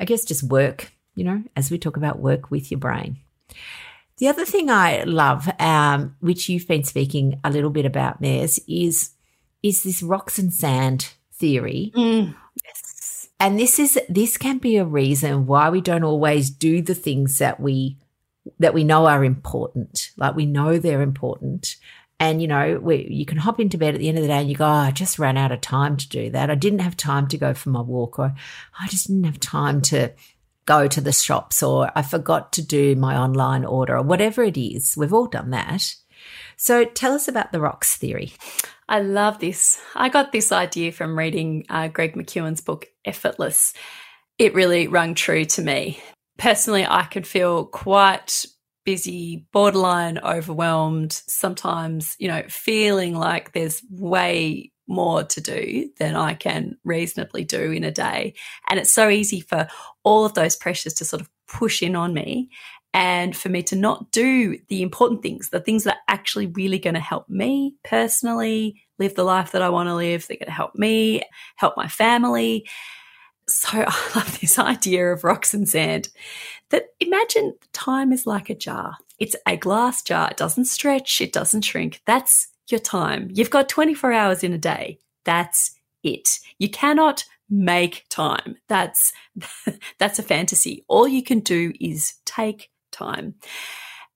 I 0.01 0.05
guess, 0.05 0.25
just 0.25 0.43
work, 0.43 0.91
you 1.15 1.23
know, 1.23 1.45
as 1.55 1.71
we 1.71 1.79
talk 1.79 1.97
about 1.97 2.19
work 2.19 2.51
with 2.51 2.73
your 2.73 2.81
brain. 2.81 3.19
The 4.19 4.27
other 4.27 4.45
thing 4.45 4.69
I 4.69 5.05
love, 5.05 5.49
um, 5.61 6.17
which 6.19 6.49
you've 6.49 6.67
been 6.67 6.83
speaking 6.83 7.39
a 7.45 7.51
little 7.51 7.71
bit 7.71 7.87
about, 7.87 8.21
Mares, 8.21 8.59
is 8.67 9.13
is 9.63 9.85
this 9.85 10.03
rocks 10.03 10.41
and 10.41 10.53
sand 10.53 11.13
theory. 11.35 11.93
Mm, 11.95 12.35
and 13.43 13.59
this 13.59 13.81
is 13.81 13.99
this 14.09 14.37
can 14.37 14.59
be 14.59 14.77
a 14.77 14.85
reason 14.85 15.47
why 15.47 15.69
we 15.69 15.81
don't 15.81 16.05
always 16.05 16.49
do 16.49 16.81
the 16.81 16.95
things 16.95 17.39
that 17.39 17.59
we 17.59 17.99
that 18.61 18.73
we 18.73 18.85
know 18.85 19.07
are 19.07 19.25
important. 19.25 20.13
Like 20.17 20.37
we 20.37 20.47
know 20.47 20.79
they're 20.79 21.03
important. 21.03 21.75
And 22.21 22.41
you 22.41 22.47
know, 22.47 22.79
we, 22.81 23.09
you 23.11 23.27
can 23.27 23.39
hop 23.39 23.59
into 23.59 23.77
bed 23.77 23.95
at 23.95 24.01
the 24.01 24.09
end 24.09 24.17
of 24.17 24.23
the 24.23 24.29
day 24.29 24.39
and 24.39 24.49
you 24.49 24.55
go, 24.55 24.65
oh, 24.65 24.69
I 24.69 24.93
just 24.93 25.19
ran 25.19 25.37
out 25.37 25.51
of 25.51 25.61
time 25.61 25.97
to 25.97 26.09
do 26.09 26.31
that. 26.31 26.51
I 26.51 26.55
didn't 26.55 26.79
have 26.79 26.97
time 26.97 27.27
to 27.29 27.37
go 27.37 27.53
for 27.53 27.71
my 27.71 27.81
walk, 27.81 28.21
or 28.21 28.33
I 28.79 28.87
just 28.87 29.09
didn't 29.09 29.25
have 29.25 29.41
time 29.41 29.83
to 29.83 30.13
go 30.65 30.87
to 30.87 31.01
the 31.01 31.13
shops, 31.13 31.65
or 31.65 31.91
I 31.97 32.03
forgot 32.03 32.53
to 32.53 32.63
do 32.63 32.95
my 32.95 33.17
online 33.17 33.65
order, 33.65 33.97
or 33.97 34.03
whatever 34.03 34.45
it 34.45 34.57
is. 34.57 34.97
We've 34.97 35.13
all 35.13 35.27
done 35.27 35.51
that. 35.51 35.97
So 36.57 36.85
tell 36.85 37.13
us 37.13 37.27
about 37.27 37.51
the 37.51 37.61
rocks 37.61 37.97
theory. 37.97 38.35
I 38.93 39.01
love 39.01 39.39
this. 39.39 39.81
I 39.95 40.11
got 40.11 40.33
this 40.33 40.53
idea 40.53 40.93
from 40.93 41.19
reading 41.19 41.65
uh, 41.71 41.89
Greg 41.89 42.15
McKeown's 42.15 42.61
book, 42.61 42.89
Effortless. 43.07 43.73
It 44.37 44.53
really 44.53 44.87
rung 44.87 45.15
true 45.15 45.47
to 45.47 45.63
me. 45.63 45.99
Personally, 46.37 46.85
I 46.87 47.05
could 47.05 47.27
feel 47.27 47.65
quite 47.65 48.45
busy, 48.85 49.47
borderline 49.51 50.19
overwhelmed, 50.19 51.15
sometimes, 51.27 52.17
you 52.19 52.29
know, 52.29 52.43
feeling 52.51 53.15
like 53.15 53.55
there's 53.55 53.83
way 53.89 54.71
more 54.87 55.25
to 55.25 55.41
do 55.41 55.89
than 55.99 56.15
I 56.15 56.35
can 56.35 56.77
reasonably 56.85 57.45
do 57.45 57.71
in 57.71 57.85
a 57.85 57.91
day. 57.91 58.35
And 58.69 58.79
it's 58.79 58.93
so 58.93 59.09
easy 59.09 59.41
for 59.41 59.69
all 60.05 60.27
of 60.27 60.35
those 60.35 60.55
pressures 60.55 60.93
to 60.95 61.07
sort 61.07 61.23
of 61.23 61.31
push 61.49 61.83
in 61.83 61.97
on 61.97 62.13
me 62.13 62.51
and 62.95 63.35
for 63.37 63.49
me 63.49 63.63
to 63.65 63.77
not 63.77 64.11
do 64.11 64.59
the 64.69 64.83
important 64.83 65.23
things, 65.23 65.49
the 65.49 65.61
things 65.61 65.85
that 65.85 65.97
are 65.97 66.15
actually 66.15 66.47
really 66.49 66.79
going 66.79 66.95
to 66.95 67.01
help 67.01 67.29
me 67.29 67.75
personally 67.85 68.83
live 68.99 69.15
the 69.15 69.25
life 69.25 69.53
that 69.53 69.63
I 69.63 69.71
want 69.71 69.89
to 69.89 69.95
live, 69.95 70.27
they're 70.27 70.37
going 70.37 70.47
to 70.47 70.53
help 70.53 70.75
me, 70.75 71.23
help 71.57 71.77
my 71.77 71.89
family. 71.89 72.69
So 73.49 73.69
I 73.87 74.11
love 74.15 74.41
this 74.41 74.59
idea 74.59 75.11
of 75.13 75.25
rocks 75.25 75.55
and 75.55 75.69
sand 75.69 76.11
that 76.71 76.87
imagine 77.01 77.55
time 77.73 78.13
is 78.13 78.27
like 78.27 78.51
a 78.51 78.55
jar. 78.55 78.97
It's 79.19 79.37
a 79.47 79.57
glass 79.57 80.03
jar. 80.03 80.31
It 80.31 80.37
doesn't 80.37 80.65
stretch. 80.67 81.21
It 81.21 81.33
doesn't 81.33 81.63
shrink. 81.63 82.03
That's 82.07 82.49
your 82.69 82.81
time. 82.81 83.29
You've 83.33 83.51
got 83.51 83.69
24 83.69 84.13
hours 84.13 84.43
in 84.43 84.53
a 84.53 84.59
day. 84.59 84.99
That's 85.25 85.73
it. 86.03 86.41
You 86.59 86.69
cannot 86.69 87.25
make 87.49 88.07
time. 88.09 88.57
That's, 88.69 89.13
that's 89.99 90.19
a 90.19 90.23
fantasy. 90.23 90.85
All 90.89 91.07
you 91.07 91.23
can 91.23 91.41
do 91.41 91.73
is 91.81 92.15
take 92.25 92.71
time. 92.93 93.35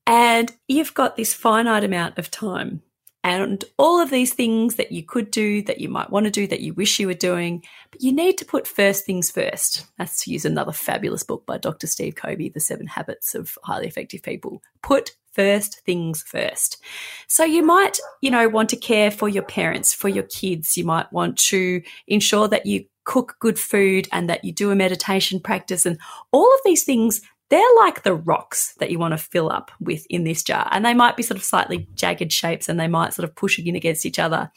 And 0.06 0.52
you've 0.68 0.94
got 0.94 1.16
this 1.16 1.34
finite 1.34 1.82
amount 1.82 2.18
of 2.18 2.30
time. 2.30 2.82
and 3.26 3.64
all 3.76 3.98
of 3.98 4.10
these 4.10 4.32
things 4.32 4.76
that 4.76 4.92
you 4.92 5.02
could 5.02 5.32
do, 5.32 5.60
that 5.62 5.80
you 5.80 5.88
might 5.88 6.10
want 6.10 6.26
to 6.26 6.30
do, 6.30 6.46
that 6.46 6.60
you 6.60 6.72
wish 6.74 7.00
you 7.00 7.08
were 7.08 7.14
doing. 7.14 7.60
But 7.90 8.00
you 8.00 8.12
need 8.12 8.38
to 8.38 8.44
put 8.44 8.68
first 8.68 9.04
things 9.04 9.32
first. 9.32 9.84
That's 9.98 10.22
to 10.22 10.30
use 10.30 10.44
another 10.44 10.70
fabulous 10.70 11.24
book 11.24 11.44
by 11.44 11.58
Dr. 11.58 11.88
Steve 11.88 12.14
Covey, 12.14 12.50
The 12.50 12.60
Seven 12.60 12.86
Habits 12.86 13.34
of 13.34 13.58
Highly 13.64 13.88
Effective 13.88 14.22
People. 14.22 14.62
Put 14.80 15.10
first 15.32 15.80
things 15.80 16.22
first. 16.22 16.80
So 17.26 17.42
you 17.42 17.66
might, 17.66 17.98
you 18.20 18.30
know, 18.30 18.48
want 18.48 18.68
to 18.70 18.76
care 18.76 19.10
for 19.10 19.28
your 19.28 19.42
parents, 19.42 19.92
for 19.92 20.08
your 20.08 20.24
kids. 20.24 20.76
You 20.76 20.84
might 20.84 21.12
want 21.12 21.36
to 21.48 21.82
ensure 22.06 22.46
that 22.46 22.64
you 22.64 22.84
cook 23.04 23.36
good 23.40 23.58
food 23.58 24.08
and 24.12 24.30
that 24.30 24.44
you 24.44 24.52
do 24.52 24.70
a 24.70 24.76
meditation 24.76 25.40
practice 25.40 25.84
and 25.84 25.98
all 26.30 26.46
of 26.54 26.60
these 26.64 26.84
things 26.84 27.22
they're 27.48 27.74
like 27.76 28.02
the 28.02 28.14
rocks 28.14 28.74
that 28.78 28.90
you 28.90 28.98
want 28.98 29.12
to 29.12 29.18
fill 29.18 29.50
up 29.50 29.70
with 29.80 30.06
in 30.10 30.24
this 30.24 30.42
jar. 30.42 30.68
And 30.70 30.84
they 30.84 30.94
might 30.94 31.16
be 31.16 31.22
sort 31.22 31.38
of 31.38 31.44
slightly 31.44 31.88
jagged 31.94 32.32
shapes 32.32 32.68
and 32.68 32.78
they 32.78 32.88
might 32.88 33.14
sort 33.14 33.28
of 33.28 33.36
push 33.36 33.58
in 33.58 33.76
against 33.76 34.04
each 34.04 34.18
other. 34.18 34.50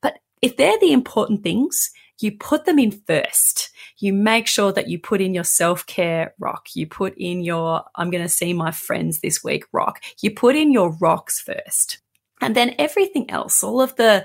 But 0.00 0.18
if 0.40 0.56
they're 0.56 0.78
the 0.80 0.92
important 0.92 1.42
things, 1.42 1.90
you 2.18 2.32
put 2.32 2.64
them 2.64 2.78
in 2.78 2.92
first. 3.06 3.70
You 3.98 4.12
make 4.12 4.46
sure 4.46 4.72
that 4.72 4.88
you 4.88 4.98
put 4.98 5.20
in 5.20 5.34
your 5.34 5.44
self 5.44 5.86
care 5.86 6.34
rock. 6.38 6.68
You 6.74 6.86
put 6.86 7.14
in 7.16 7.42
your, 7.42 7.84
I'm 7.94 8.10
going 8.10 8.24
to 8.24 8.28
see 8.28 8.52
my 8.52 8.70
friends 8.70 9.20
this 9.20 9.44
week 9.44 9.64
rock. 9.72 10.02
You 10.20 10.32
put 10.32 10.56
in 10.56 10.72
your 10.72 10.96
rocks 11.00 11.40
first. 11.40 11.98
And 12.40 12.56
then 12.56 12.74
everything 12.76 13.30
else, 13.30 13.62
all 13.62 13.80
of 13.80 13.94
the, 13.94 14.24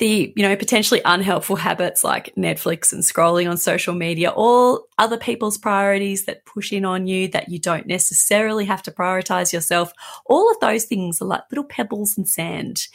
the, 0.00 0.32
you 0.34 0.42
know, 0.42 0.56
potentially 0.56 1.02
unhelpful 1.04 1.56
habits 1.56 2.02
like 2.02 2.34
Netflix 2.34 2.90
and 2.90 3.02
scrolling 3.02 3.48
on 3.48 3.58
social 3.58 3.94
media, 3.94 4.30
all 4.30 4.86
other 4.96 5.18
people's 5.18 5.58
priorities 5.58 6.24
that 6.24 6.46
push 6.46 6.72
in 6.72 6.86
on 6.86 7.06
you 7.06 7.28
that 7.28 7.50
you 7.50 7.58
don't 7.58 7.86
necessarily 7.86 8.64
have 8.64 8.82
to 8.82 8.90
prioritize 8.90 9.52
yourself. 9.52 9.92
All 10.24 10.50
of 10.50 10.58
those 10.60 10.86
things 10.86 11.20
are 11.20 11.26
like 11.26 11.42
little 11.50 11.64
pebbles 11.64 12.16
and 12.16 12.26
sand. 12.26 12.88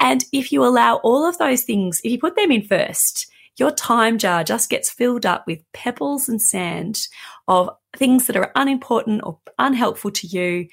And 0.00 0.24
if 0.32 0.50
you 0.50 0.64
allow 0.64 0.96
all 0.96 1.24
of 1.24 1.38
those 1.38 1.62
things, 1.62 2.00
if 2.02 2.10
you 2.10 2.18
put 2.18 2.34
them 2.34 2.50
in 2.50 2.62
first, 2.62 3.30
your 3.56 3.70
time 3.70 4.18
jar 4.18 4.42
just 4.42 4.68
gets 4.68 4.90
filled 4.90 5.24
up 5.24 5.46
with 5.46 5.62
pebbles 5.72 6.28
and 6.28 6.42
sand 6.42 7.06
of 7.46 7.70
things 7.96 8.26
that 8.26 8.36
are 8.36 8.50
unimportant 8.56 9.20
or 9.22 9.38
unhelpful 9.60 10.10
to 10.10 10.26
you 10.26 10.66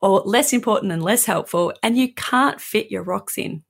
or 0.00 0.20
less 0.22 0.52
important 0.52 0.90
and 0.90 1.00
less 1.00 1.24
helpful, 1.26 1.72
and 1.80 1.96
you 1.96 2.12
can't 2.12 2.60
fit 2.60 2.90
your 2.90 3.04
rocks 3.04 3.38
in. 3.38 3.62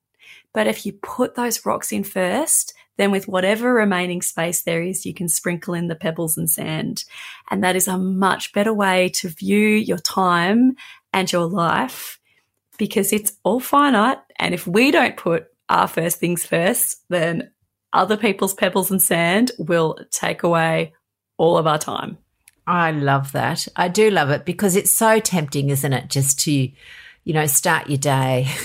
But 0.55 0.67
if 0.67 0.85
you 0.85 0.93
put 0.93 1.35
those 1.35 1.65
rocks 1.65 1.93
in 1.93 2.05
first, 2.05 2.75
then 2.99 3.11
with 3.11 3.27
whatever 3.27 3.73
remaining 3.73 4.21
space 4.21 4.63
there 4.63 4.83
is, 4.83 5.07
you 5.07 5.15
can 5.15 5.29
sprinkle 5.29 5.75
in 5.75 5.89
the 5.89 5.95
pebbles 5.95 6.37
and 6.37 6.49
sand. 6.49 7.05
And 7.51 7.65
that 7.65 7.77
is 7.77 7.89
a 7.89 7.97
much 7.97 8.53
better 8.53 8.73
way 8.73 9.09
to 9.15 9.29
view 9.29 9.69
your 9.69 9.99
time 9.99 10.77
and 11.13 11.31
your 11.31 11.47
life 11.47 12.19
because 12.77 13.13
it's 13.13 13.33
all 13.45 13.61
finite. 13.61 14.19
And 14.37 14.55
if 14.55 14.67
we 14.67 14.91
don't 14.91 15.17
put 15.17 15.47
our 15.69 15.89
first 15.89 16.19
things 16.19 16.45
first, 16.45 17.03
then 17.09 17.51
other 17.93 18.17
people's 18.17 18.55
pebbles 18.55 18.91
and 18.91 19.01
sand 19.01 19.53
will 19.59 19.99
take 20.11 20.43
away 20.43 20.93
all 21.39 21.57
of 21.57 21.67
our 21.67 21.79
time. 21.79 22.19
I 22.67 22.93
love 22.93 23.33
that. 23.33 23.67
I 23.75 23.89
do 23.89 24.11
love 24.11 24.31
it 24.31 24.45
because 24.45 24.77
it's 24.77 24.93
so 24.93 25.19
tempting, 25.19 25.71
isn't 25.71 25.93
it? 25.93 26.09
Just 26.09 26.39
to, 26.41 26.53
you 26.53 27.33
know, 27.33 27.47
start 27.47 27.89
your 27.89 27.99
day. 27.99 28.49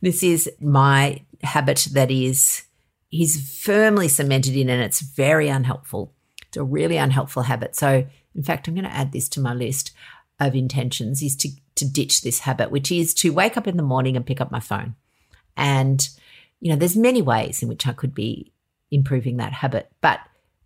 this 0.00 0.22
is 0.22 0.50
my 0.60 1.22
habit 1.42 1.88
that 1.92 2.10
is 2.10 2.62
he's 3.08 3.60
firmly 3.62 4.08
cemented 4.08 4.56
in 4.56 4.68
and 4.68 4.82
it's 4.82 5.00
very 5.00 5.48
unhelpful. 5.48 6.12
It's 6.46 6.56
a 6.56 6.64
really 6.64 6.96
unhelpful 6.96 7.44
habit. 7.44 7.76
So 7.76 8.06
in 8.34 8.42
fact, 8.42 8.66
I'm 8.66 8.74
going 8.74 8.84
to 8.84 8.94
add 8.94 9.12
this 9.12 9.28
to 9.30 9.40
my 9.40 9.54
list 9.54 9.92
of 10.40 10.54
intentions 10.54 11.22
is 11.22 11.36
to 11.36 11.50
to 11.74 11.88
ditch 11.88 12.20
this 12.20 12.40
habit, 12.40 12.70
which 12.70 12.92
is 12.92 13.14
to 13.14 13.30
wake 13.30 13.56
up 13.56 13.66
in 13.66 13.76
the 13.76 13.82
morning 13.82 14.16
and 14.16 14.26
pick 14.26 14.40
up 14.40 14.50
my 14.50 14.60
phone. 14.60 14.94
And 15.56 16.06
you 16.60 16.70
know, 16.70 16.76
there's 16.76 16.96
many 16.96 17.22
ways 17.22 17.62
in 17.62 17.68
which 17.68 17.86
I 17.86 17.92
could 17.92 18.14
be 18.14 18.52
improving 18.90 19.38
that 19.38 19.52
habit, 19.52 19.90
but 20.00 20.20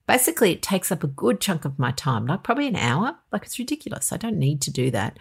basically 0.07 0.53
it 0.53 0.63
takes 0.63 0.91
up 0.93 1.03
a 1.03 1.09
good 1.09 1.41
chunk 1.41 1.65
of 1.65 1.79
my 1.79 1.91
time, 1.93 2.27
like 2.27 2.43
probably 2.43 2.67
an 2.67 2.77
hour. 2.77 3.17
Like 3.33 3.45
it's 3.45 3.59
ridiculous. 3.59 4.13
I 4.13 4.17
don't 4.17 4.39
need 4.39 4.61
to 4.63 4.71
do 4.71 4.91
that. 4.91 5.19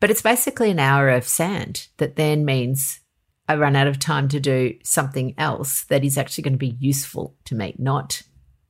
But 0.00 0.10
it's 0.10 0.22
basically 0.22 0.70
an 0.70 0.78
hour 0.78 1.08
of 1.08 1.26
sand 1.26 1.88
that 1.96 2.16
then 2.16 2.44
means 2.44 3.00
I 3.48 3.56
run 3.56 3.76
out 3.76 3.86
of 3.86 3.98
time 3.98 4.28
to 4.28 4.40
do 4.40 4.76
something 4.84 5.34
else 5.38 5.84
that 5.84 6.04
is 6.04 6.18
actually 6.18 6.42
going 6.42 6.54
to 6.54 6.58
be 6.58 6.76
useful 6.78 7.34
to 7.46 7.54
me, 7.54 7.74
not 7.78 8.22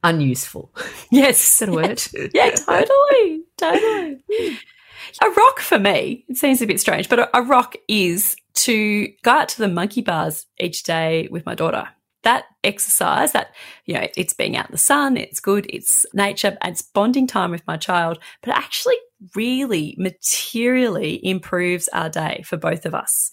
unuseful. 0.04 0.74
Yes. 1.10 1.54
is 1.54 1.58
that 1.60 1.68
a 1.68 1.72
word? 1.72 2.30
yeah, 2.34 2.50
totally. 2.50 3.44
Totally. 3.56 4.58
A 5.22 5.30
rock 5.30 5.60
for 5.60 5.78
me, 5.78 6.24
it 6.28 6.36
seems 6.36 6.60
a 6.60 6.66
bit 6.66 6.80
strange, 6.80 7.08
but 7.08 7.18
a, 7.18 7.38
a 7.38 7.42
rock 7.42 7.76
is 7.88 8.36
to 8.54 9.08
go 9.22 9.30
out 9.30 9.48
to 9.50 9.58
the 9.58 9.68
monkey 9.68 10.02
bars 10.02 10.46
each 10.58 10.82
day 10.82 11.28
with 11.30 11.46
my 11.46 11.54
daughter 11.54 11.88
that 12.24 12.44
exercise, 12.64 13.32
that, 13.32 13.54
you 13.86 13.94
know, 13.94 14.06
it's 14.16 14.34
being 14.34 14.56
out 14.56 14.66
in 14.66 14.72
the 14.72 14.78
sun, 14.78 15.16
it's 15.16 15.40
good, 15.40 15.66
it's 15.70 16.04
nature, 16.12 16.58
it's 16.64 16.82
bonding 16.82 17.26
time 17.26 17.50
with 17.50 17.66
my 17.66 17.76
child, 17.76 18.18
but 18.42 18.54
actually 18.54 18.96
really 19.34 19.94
materially 19.98 21.24
improves 21.24 21.88
our 21.88 22.08
day 22.08 22.42
for 22.44 22.56
both 22.56 22.86
of 22.86 22.94
us. 22.94 23.30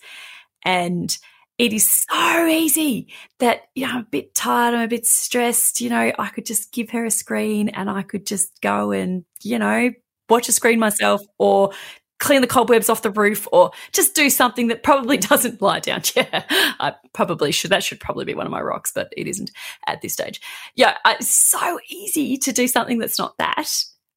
And 0.63 1.15
it 1.57 1.73
is 1.73 2.05
so 2.09 2.45
easy 2.47 3.13
that, 3.39 3.61
you 3.75 3.87
know, 3.87 3.93
I'm 3.93 3.99
a 4.01 4.03
bit 4.03 4.35
tired, 4.35 4.73
I'm 4.73 4.83
a 4.83 4.87
bit 4.87 5.05
stressed, 5.05 5.79
you 5.79 5.89
know, 5.89 6.11
I 6.19 6.29
could 6.29 6.45
just 6.45 6.71
give 6.71 6.89
her 6.91 7.05
a 7.05 7.11
screen 7.11 7.69
and 7.69 7.89
I 7.89 8.01
could 8.01 8.25
just 8.25 8.61
go 8.61 8.91
and, 8.91 9.23
you 9.41 9.57
know, 9.59 9.91
watch 10.29 10.49
a 10.49 10.51
screen 10.51 10.79
myself 10.79 11.21
or 11.37 11.71
clean 12.19 12.41
the 12.41 12.47
cobwebs 12.47 12.89
off 12.89 13.01
the 13.01 13.11
roof 13.11 13.47
or 13.51 13.71
just 13.91 14.15
do 14.15 14.29
something 14.29 14.67
that 14.67 14.83
probably 14.83 15.17
doesn't 15.17 15.61
lie 15.61 15.79
down. 15.79 16.01
Yeah, 16.15 16.43
I 16.79 16.93
probably 17.13 17.51
should. 17.51 17.71
That 17.71 17.83
should 17.83 17.99
probably 17.99 18.25
be 18.25 18.35
one 18.35 18.45
of 18.45 18.51
my 18.51 18.61
rocks, 18.61 18.91
but 18.93 19.13
it 19.15 19.27
isn't 19.27 19.51
at 19.87 20.01
this 20.01 20.13
stage. 20.13 20.41
Yeah, 20.75 20.97
it's 21.05 21.29
so 21.29 21.79
easy 21.89 22.37
to 22.37 22.51
do 22.51 22.67
something 22.67 22.99
that's 22.99 23.19
not 23.19 23.37
that. 23.37 23.69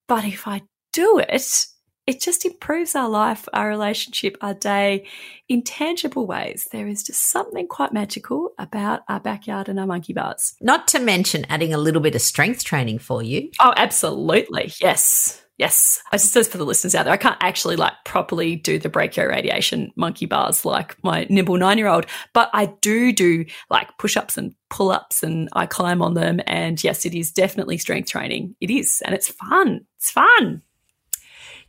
But 0.07 0.24
if 0.24 0.46
I 0.46 0.62
do 0.92 1.18
it, 1.18 1.66
it 2.09 2.23
just 2.23 2.47
improves 2.47 2.97
our 2.97 3.09
life, 3.09 3.47
our 3.53 3.68
relationship, 3.68 4.38
our 4.40 4.55
day 4.55 5.07
in 5.47 5.62
tangible 5.62 6.27
ways. 6.27 6.66
There 6.73 6.88
is 6.88 7.03
just 7.03 7.29
something 7.29 7.68
quite 7.68 7.92
magical 7.92 8.55
about 8.59 9.03
our 9.11 9.21
backyard 9.21 9.68
and 9.68 9.79
our 9.79 9.87
monkey 9.87 10.14
bars. 10.14 10.55
Not 10.62 10.88
to 10.88 11.01
mention 11.01 11.44
adding 11.51 11.75
a 11.75 11.79
little 11.79 12.01
bit 12.01 12.14
of 12.14 12.23
strength 12.23 12.64
training 12.64 13.01
for 13.01 13.23
you. 13.23 13.51
Oh, 13.61 13.75
absolutely. 13.77 14.73
Yes. 14.81 15.44
Yes. 15.59 16.03
I 16.11 16.16
just 16.16 16.33
says 16.33 16.49
for 16.49 16.57
the 16.57 16.64
listeners 16.64 16.94
out 16.94 17.03
there, 17.03 17.12
I 17.12 17.18
can't 17.18 17.37
actually 17.42 17.77
like 17.77 17.92
properly 18.07 18.57
do 18.57 18.79
the 18.79 18.88
brachio 18.88 19.29
radiation 19.29 19.92
monkey 19.94 20.25
bars 20.25 20.64
like 20.64 20.97
my 21.05 21.27
nimble 21.29 21.59
nine 21.59 21.77
year 21.77 21.88
old, 21.88 22.07
but 22.33 22.49
I 22.55 22.73
do 22.81 23.12
do 23.12 23.44
like 23.68 23.99
push 23.99 24.16
ups 24.16 24.38
and 24.38 24.55
pull 24.71 24.90
ups 24.90 25.23
and 25.23 25.51
I 25.53 25.66
climb 25.66 26.01
on 26.01 26.14
them. 26.14 26.40
And 26.47 26.83
yes, 26.83 27.05
it 27.05 27.14
is 27.14 27.33
definitely 27.33 27.77
strength 27.77 28.09
training. 28.09 28.55
It 28.62 28.71
is. 28.71 29.03
And 29.05 29.14
it's 29.14 29.29
fun. 29.29 29.85
It's 29.99 30.11
fun. 30.11 30.62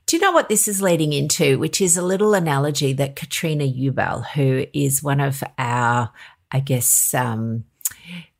Do 0.09 0.15
you 0.17 0.21
know 0.21 0.31
what 0.31 0.49
this 0.49 0.67
is 0.67 0.81
leading 0.81 1.13
into? 1.13 1.59
Which 1.59 1.79
is 1.79 1.95
a 1.95 2.01
little 2.01 2.33
analogy 2.33 2.93
that 2.93 3.15
Katrina 3.15 3.65
Ubell, 3.65 4.25
who 4.25 4.65
is 4.73 5.03
one 5.03 5.19
of 5.19 5.43
our, 5.59 6.11
I 6.51 6.61
guess, 6.61 7.13
um, 7.13 7.65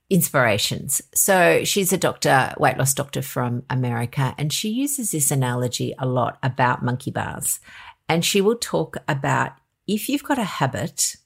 inspirations. 0.09 0.99
So 1.13 1.63
she's 1.65 1.93
a 1.93 1.97
doctor, 1.97 2.55
weight 2.57 2.79
loss 2.79 2.95
doctor 2.95 3.21
from 3.21 3.65
America, 3.69 4.33
and 4.39 4.51
she 4.51 4.69
uses 4.69 5.11
this 5.11 5.29
analogy 5.29 5.93
a 5.99 6.07
lot 6.07 6.39
about 6.41 6.81
monkey 6.81 7.11
bars. 7.11 7.59
And 8.07 8.25
she 8.25 8.41
will 8.41 8.57
talk 8.57 8.97
about 9.07 9.51
if 9.85 10.09
you've 10.09 10.23
got 10.23 10.39
a 10.39 10.43
habit, 10.43 11.17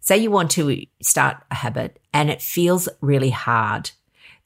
say 0.00 0.18
you 0.18 0.32
want 0.32 0.50
to 0.50 0.86
start 1.00 1.36
a 1.52 1.54
habit 1.54 2.00
and 2.12 2.30
it 2.30 2.42
feels 2.42 2.88
really 3.00 3.30
hard, 3.30 3.92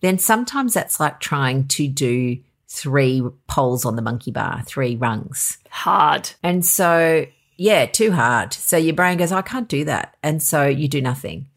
then 0.03 0.19
sometimes 0.19 0.75
that's 0.75 1.01
like 1.01 1.21
trying 1.21 1.69
to 1.69 1.89
do 1.89 2.37
three 2.73 3.23
poles 3.49 3.85
on 3.85 3.97
the 3.97 4.03
monkey 4.03 4.31
bar, 4.31 4.63
three 4.65 4.97
rungs. 4.97 5.59
Hard. 5.69 6.31
And 6.43 6.65
so, 6.65 7.27
yeah, 7.59 7.85
too 7.85 8.13
hard. 8.13 8.55
So 8.55 8.79
your 8.79 8.95
brain 8.95 9.19
goes, 9.19 9.31
I 9.31 9.43
can't 9.43 9.69
do 9.69 9.85
that. 9.85 10.17
And 10.23 10.43
so 10.43 10.67
you 10.67 10.89
do 10.89 11.03
nothing. 11.03 11.49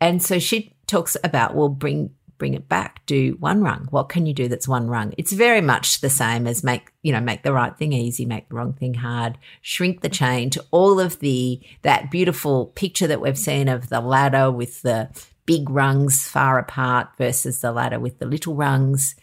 And 0.00 0.20
so 0.20 0.40
she 0.40 0.74
talks 0.88 1.16
about, 1.22 1.54
well, 1.54 1.68
bring 1.68 2.10
bring 2.36 2.54
it 2.54 2.70
back, 2.70 3.04
do 3.04 3.36
one 3.38 3.62
rung. 3.62 3.86
What 3.90 4.08
can 4.08 4.24
you 4.24 4.32
do 4.32 4.48
that's 4.48 4.66
one 4.66 4.88
rung? 4.88 5.12
It's 5.18 5.30
very 5.30 5.60
much 5.60 6.00
the 6.00 6.08
same 6.08 6.46
as 6.46 6.64
make, 6.64 6.90
you 7.02 7.12
know, 7.12 7.20
make 7.20 7.42
the 7.42 7.52
right 7.52 7.76
thing 7.76 7.92
easy, 7.92 8.24
make 8.24 8.48
the 8.48 8.54
wrong 8.54 8.72
thing 8.72 8.94
hard, 8.94 9.36
shrink 9.60 10.00
the 10.00 10.08
chain 10.08 10.48
to 10.50 10.64
all 10.70 10.98
of 10.98 11.20
the 11.20 11.60
that 11.82 12.10
beautiful 12.10 12.66
picture 12.74 13.06
that 13.06 13.20
we've 13.20 13.38
seen 13.38 13.68
of 13.68 13.90
the 13.90 14.00
ladder 14.00 14.50
with 14.50 14.80
the 14.80 15.10
big 15.44 15.68
rungs 15.68 16.26
far 16.26 16.58
apart 16.58 17.08
versus 17.18 17.60
the 17.60 17.72
ladder 17.72 18.00
with 18.00 18.18
the 18.18 18.26
little 18.26 18.54
rungs. 18.54 19.14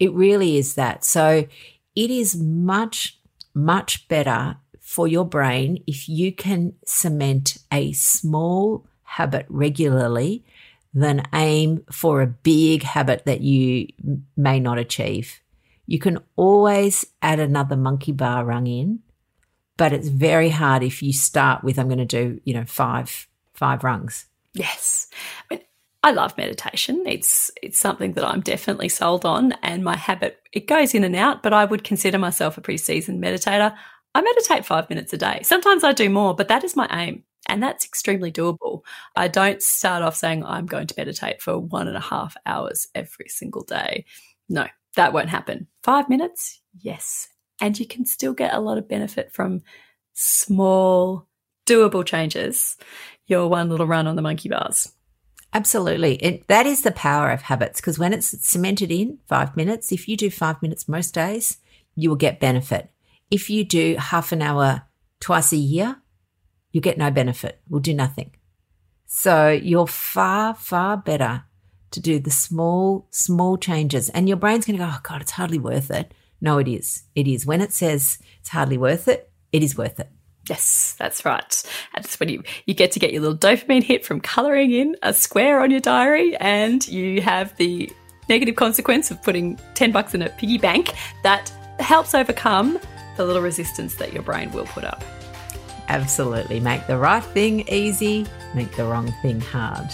It 0.00 0.12
really 0.12 0.56
is 0.56 0.74
that. 0.74 1.04
So 1.04 1.46
it 1.94 2.10
is 2.10 2.34
much, 2.36 3.20
much 3.54 4.08
better 4.08 4.56
for 4.80 5.06
your 5.06 5.24
brain 5.24 5.84
if 5.86 6.08
you 6.08 6.32
can 6.32 6.72
cement 6.84 7.58
a 7.70 7.92
small 7.92 8.86
habit 9.02 9.46
regularly 9.48 10.44
than 10.92 11.22
aim 11.32 11.84
for 11.92 12.22
a 12.22 12.26
big 12.26 12.82
habit 12.82 13.24
that 13.26 13.40
you 13.40 13.86
may 14.36 14.58
not 14.58 14.78
achieve. 14.78 15.40
You 15.86 15.98
can 15.98 16.18
always 16.36 17.04
add 17.22 17.38
another 17.38 17.76
monkey 17.76 18.12
bar 18.12 18.44
rung 18.44 18.66
in, 18.66 19.00
but 19.76 19.92
it's 19.92 20.08
very 20.08 20.50
hard 20.50 20.82
if 20.82 21.02
you 21.02 21.12
start 21.12 21.62
with 21.62 21.78
I'm 21.78 21.88
going 21.88 21.98
to 21.98 22.04
do, 22.04 22.40
you 22.44 22.54
know, 22.54 22.64
five 22.64 23.28
five 23.54 23.84
rungs. 23.84 24.26
Yes. 24.54 25.08
I 26.02 26.12
love 26.12 26.36
meditation. 26.38 27.04
It's 27.06 27.50
it's 27.62 27.78
something 27.78 28.12
that 28.14 28.24
I'm 28.24 28.40
definitely 28.40 28.88
sold 28.88 29.24
on 29.24 29.52
and 29.62 29.84
my 29.84 29.96
habit 29.96 30.38
it 30.52 30.66
goes 30.66 30.94
in 30.94 31.04
and 31.04 31.14
out, 31.14 31.42
but 31.42 31.52
I 31.52 31.64
would 31.64 31.84
consider 31.84 32.18
myself 32.18 32.56
a 32.56 32.60
pretty 32.60 32.78
seasoned 32.78 33.22
meditator. 33.22 33.76
I 34.14 34.22
meditate 34.22 34.66
5 34.66 34.90
minutes 34.90 35.12
a 35.12 35.18
day. 35.18 35.40
Sometimes 35.42 35.84
I 35.84 35.92
do 35.92 36.08
more, 36.10 36.34
but 36.34 36.48
that 36.48 36.64
is 36.64 36.74
my 36.74 36.88
aim. 36.90 37.24
And 37.46 37.62
that's 37.62 37.84
extremely 37.84 38.32
doable. 38.32 38.82
I 39.16 39.28
don't 39.28 39.62
start 39.62 40.02
off 40.02 40.16
saying 40.16 40.44
I'm 40.44 40.66
going 40.66 40.86
to 40.88 40.94
meditate 40.96 41.40
for 41.40 41.58
one 41.58 41.86
and 41.86 41.96
a 41.96 42.00
half 42.00 42.36
hours 42.46 42.88
every 42.94 43.28
single 43.28 43.62
day. 43.62 44.04
No, 44.48 44.66
that 44.96 45.12
won't 45.12 45.28
happen. 45.28 45.68
Five 45.82 46.08
minutes? 46.08 46.60
Yes. 46.80 47.28
And 47.60 47.78
you 47.78 47.86
can 47.86 48.04
still 48.04 48.32
get 48.32 48.54
a 48.54 48.60
lot 48.60 48.78
of 48.78 48.88
benefit 48.88 49.32
from 49.32 49.62
small, 50.14 51.28
doable 51.66 52.04
changes. 52.04 52.76
Your 53.26 53.48
one 53.48 53.68
little 53.68 53.86
run 53.86 54.06
on 54.06 54.16
the 54.16 54.22
monkey 54.22 54.48
bars. 54.48 54.92
Absolutely. 55.52 56.14
It, 56.16 56.46
that 56.48 56.66
is 56.66 56.82
the 56.82 56.92
power 56.92 57.30
of 57.30 57.42
habits 57.42 57.80
because 57.80 57.98
when 57.98 58.12
it's 58.12 58.46
cemented 58.46 58.92
in 58.92 59.18
five 59.26 59.56
minutes, 59.56 59.90
if 59.90 60.08
you 60.08 60.16
do 60.16 60.30
five 60.30 60.62
minutes 60.62 60.88
most 60.88 61.12
days, 61.12 61.58
you 61.96 62.08
will 62.08 62.16
get 62.16 62.40
benefit. 62.40 62.90
If 63.30 63.50
you 63.50 63.64
do 63.64 63.96
half 63.98 64.32
an 64.32 64.42
hour 64.42 64.82
twice 65.18 65.52
a 65.52 65.56
year, 65.56 65.96
you 66.72 66.80
get 66.80 66.98
no 66.98 67.10
benefit, 67.10 67.60
will 67.68 67.80
do 67.80 67.94
nothing. 67.94 68.32
So 69.06 69.48
you're 69.50 69.88
far, 69.88 70.54
far 70.54 70.96
better 70.96 71.44
to 71.90 72.00
do 72.00 72.20
the 72.20 72.30
small, 72.30 73.08
small 73.10 73.56
changes. 73.56 74.08
And 74.10 74.28
your 74.28 74.36
brain's 74.36 74.66
going 74.66 74.78
to 74.78 74.84
go, 74.84 74.90
oh 74.92 75.00
God, 75.02 75.20
it's 75.20 75.32
hardly 75.32 75.58
worth 75.58 75.90
it. 75.90 76.14
No, 76.40 76.58
it 76.58 76.68
is. 76.68 77.04
It 77.16 77.26
is. 77.26 77.44
When 77.44 77.60
it 77.60 77.72
says 77.72 78.18
it's 78.38 78.50
hardly 78.50 78.78
worth 78.78 79.08
it, 79.08 79.30
it 79.52 79.64
is 79.64 79.76
worth 79.76 79.98
it. 79.98 80.10
Yes, 80.48 80.96
that's 80.98 81.24
right. 81.24 81.62
That's 81.94 82.18
when 82.18 82.28
you, 82.28 82.42
you 82.66 82.74
get 82.74 82.92
to 82.92 82.98
get 82.98 83.12
your 83.12 83.22
little 83.22 83.36
dopamine 83.36 83.82
hit 83.82 84.04
from 84.04 84.20
colouring 84.20 84.72
in 84.72 84.96
a 85.02 85.12
square 85.12 85.60
on 85.60 85.70
your 85.70 85.80
diary 85.80 86.36
and 86.36 86.86
you 86.88 87.20
have 87.20 87.56
the 87.56 87.90
negative 88.28 88.56
consequence 88.56 89.10
of 89.10 89.22
putting 89.22 89.58
10 89.74 89.92
bucks 89.92 90.14
in 90.14 90.22
a 90.22 90.30
piggy 90.30 90.58
bank 90.58 90.92
that 91.22 91.50
helps 91.78 92.14
overcome 92.14 92.78
the 93.16 93.24
little 93.24 93.42
resistance 93.42 93.96
that 93.96 94.12
your 94.12 94.22
brain 94.22 94.50
will 94.52 94.66
put 94.66 94.84
up. 94.84 95.04
Absolutely. 95.88 96.60
Make 96.60 96.86
the 96.86 96.96
right 96.96 97.22
thing 97.22 97.68
easy, 97.68 98.26
make 98.54 98.74
the 98.76 98.84
wrong 98.84 99.12
thing 99.22 99.40
hard. 99.40 99.90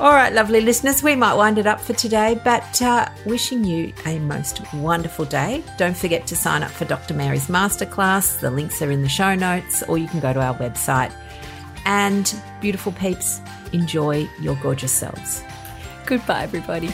All 0.00 0.12
right, 0.12 0.32
lovely 0.32 0.60
listeners, 0.60 1.04
we 1.04 1.14
might 1.14 1.34
wind 1.34 1.56
it 1.56 1.68
up 1.68 1.80
for 1.80 1.92
today, 1.92 2.40
but 2.42 2.82
uh, 2.82 3.08
wishing 3.26 3.62
you 3.62 3.92
a 4.06 4.18
most 4.18 4.60
wonderful 4.74 5.24
day. 5.24 5.62
Don't 5.78 5.96
forget 5.96 6.26
to 6.26 6.36
sign 6.36 6.64
up 6.64 6.72
for 6.72 6.84
Dr. 6.84 7.14
Mary's 7.14 7.46
masterclass. 7.46 8.40
The 8.40 8.50
links 8.50 8.82
are 8.82 8.90
in 8.90 9.02
the 9.02 9.08
show 9.08 9.36
notes, 9.36 9.84
or 9.84 9.96
you 9.96 10.08
can 10.08 10.18
go 10.18 10.32
to 10.32 10.40
our 10.40 10.56
website. 10.56 11.12
And 11.86 12.34
beautiful 12.60 12.90
peeps, 12.90 13.40
enjoy 13.72 14.28
your 14.40 14.56
gorgeous 14.56 14.90
selves. 14.90 15.44
Goodbye, 16.06 16.42
everybody. 16.42 16.88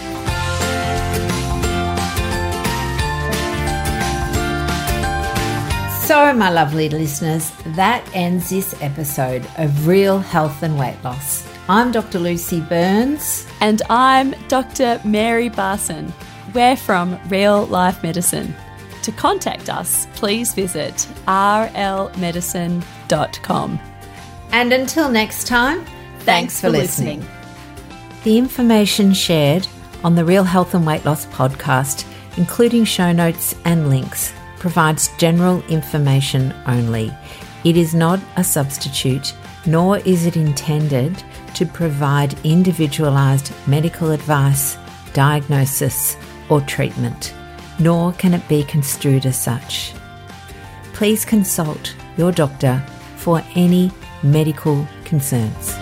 So, 6.06 6.34
my 6.34 6.50
lovely 6.50 6.90
listeners, 6.90 7.50
that 7.76 8.06
ends 8.12 8.50
this 8.50 8.74
episode 8.82 9.46
of 9.56 9.86
Real 9.86 10.18
Health 10.18 10.62
and 10.62 10.78
Weight 10.78 11.02
Loss. 11.02 11.49
I'm 11.70 11.92
Dr. 11.92 12.18
Lucy 12.18 12.60
Burns. 12.62 13.46
And 13.60 13.80
I'm 13.88 14.34
Dr. 14.48 15.00
Mary 15.04 15.48
Barson. 15.48 16.12
We're 16.52 16.76
from 16.76 17.16
Real 17.28 17.64
Life 17.66 18.02
Medicine. 18.02 18.56
To 19.02 19.12
contact 19.12 19.70
us, 19.70 20.08
please 20.14 20.52
visit 20.52 21.06
rlmedicine.com. 21.28 23.80
And 24.50 24.72
until 24.72 25.12
next 25.12 25.46
time, 25.46 25.84
thanks, 25.84 26.24
thanks 26.24 26.60
for, 26.60 26.66
for 26.66 26.72
listening. 26.72 27.20
listening. 27.20 27.36
The 28.24 28.36
information 28.36 29.14
shared 29.14 29.68
on 30.02 30.16
the 30.16 30.24
Real 30.24 30.42
Health 30.42 30.74
and 30.74 30.84
Weight 30.84 31.04
Loss 31.04 31.26
podcast, 31.26 32.04
including 32.36 32.84
show 32.84 33.12
notes 33.12 33.54
and 33.64 33.88
links, 33.88 34.32
provides 34.58 35.16
general 35.18 35.62
information 35.68 36.52
only. 36.66 37.12
It 37.62 37.76
is 37.76 37.94
not 37.94 38.18
a 38.36 38.42
substitute, 38.42 39.34
nor 39.66 39.98
is 39.98 40.26
it 40.26 40.36
intended 40.36 41.22
to 41.54 41.66
provide 41.66 42.34
individualised 42.44 43.52
medical 43.66 44.10
advice, 44.10 44.76
diagnosis, 45.12 46.16
or 46.48 46.60
treatment, 46.62 47.32
nor 47.78 48.12
can 48.14 48.34
it 48.34 48.46
be 48.48 48.62
construed 48.64 49.26
as 49.26 49.38
such. 49.38 49.94
Please 50.92 51.24
consult 51.24 51.94
your 52.16 52.32
doctor 52.32 52.82
for 53.16 53.42
any 53.54 53.90
medical 54.22 54.86
concerns. 55.04 55.79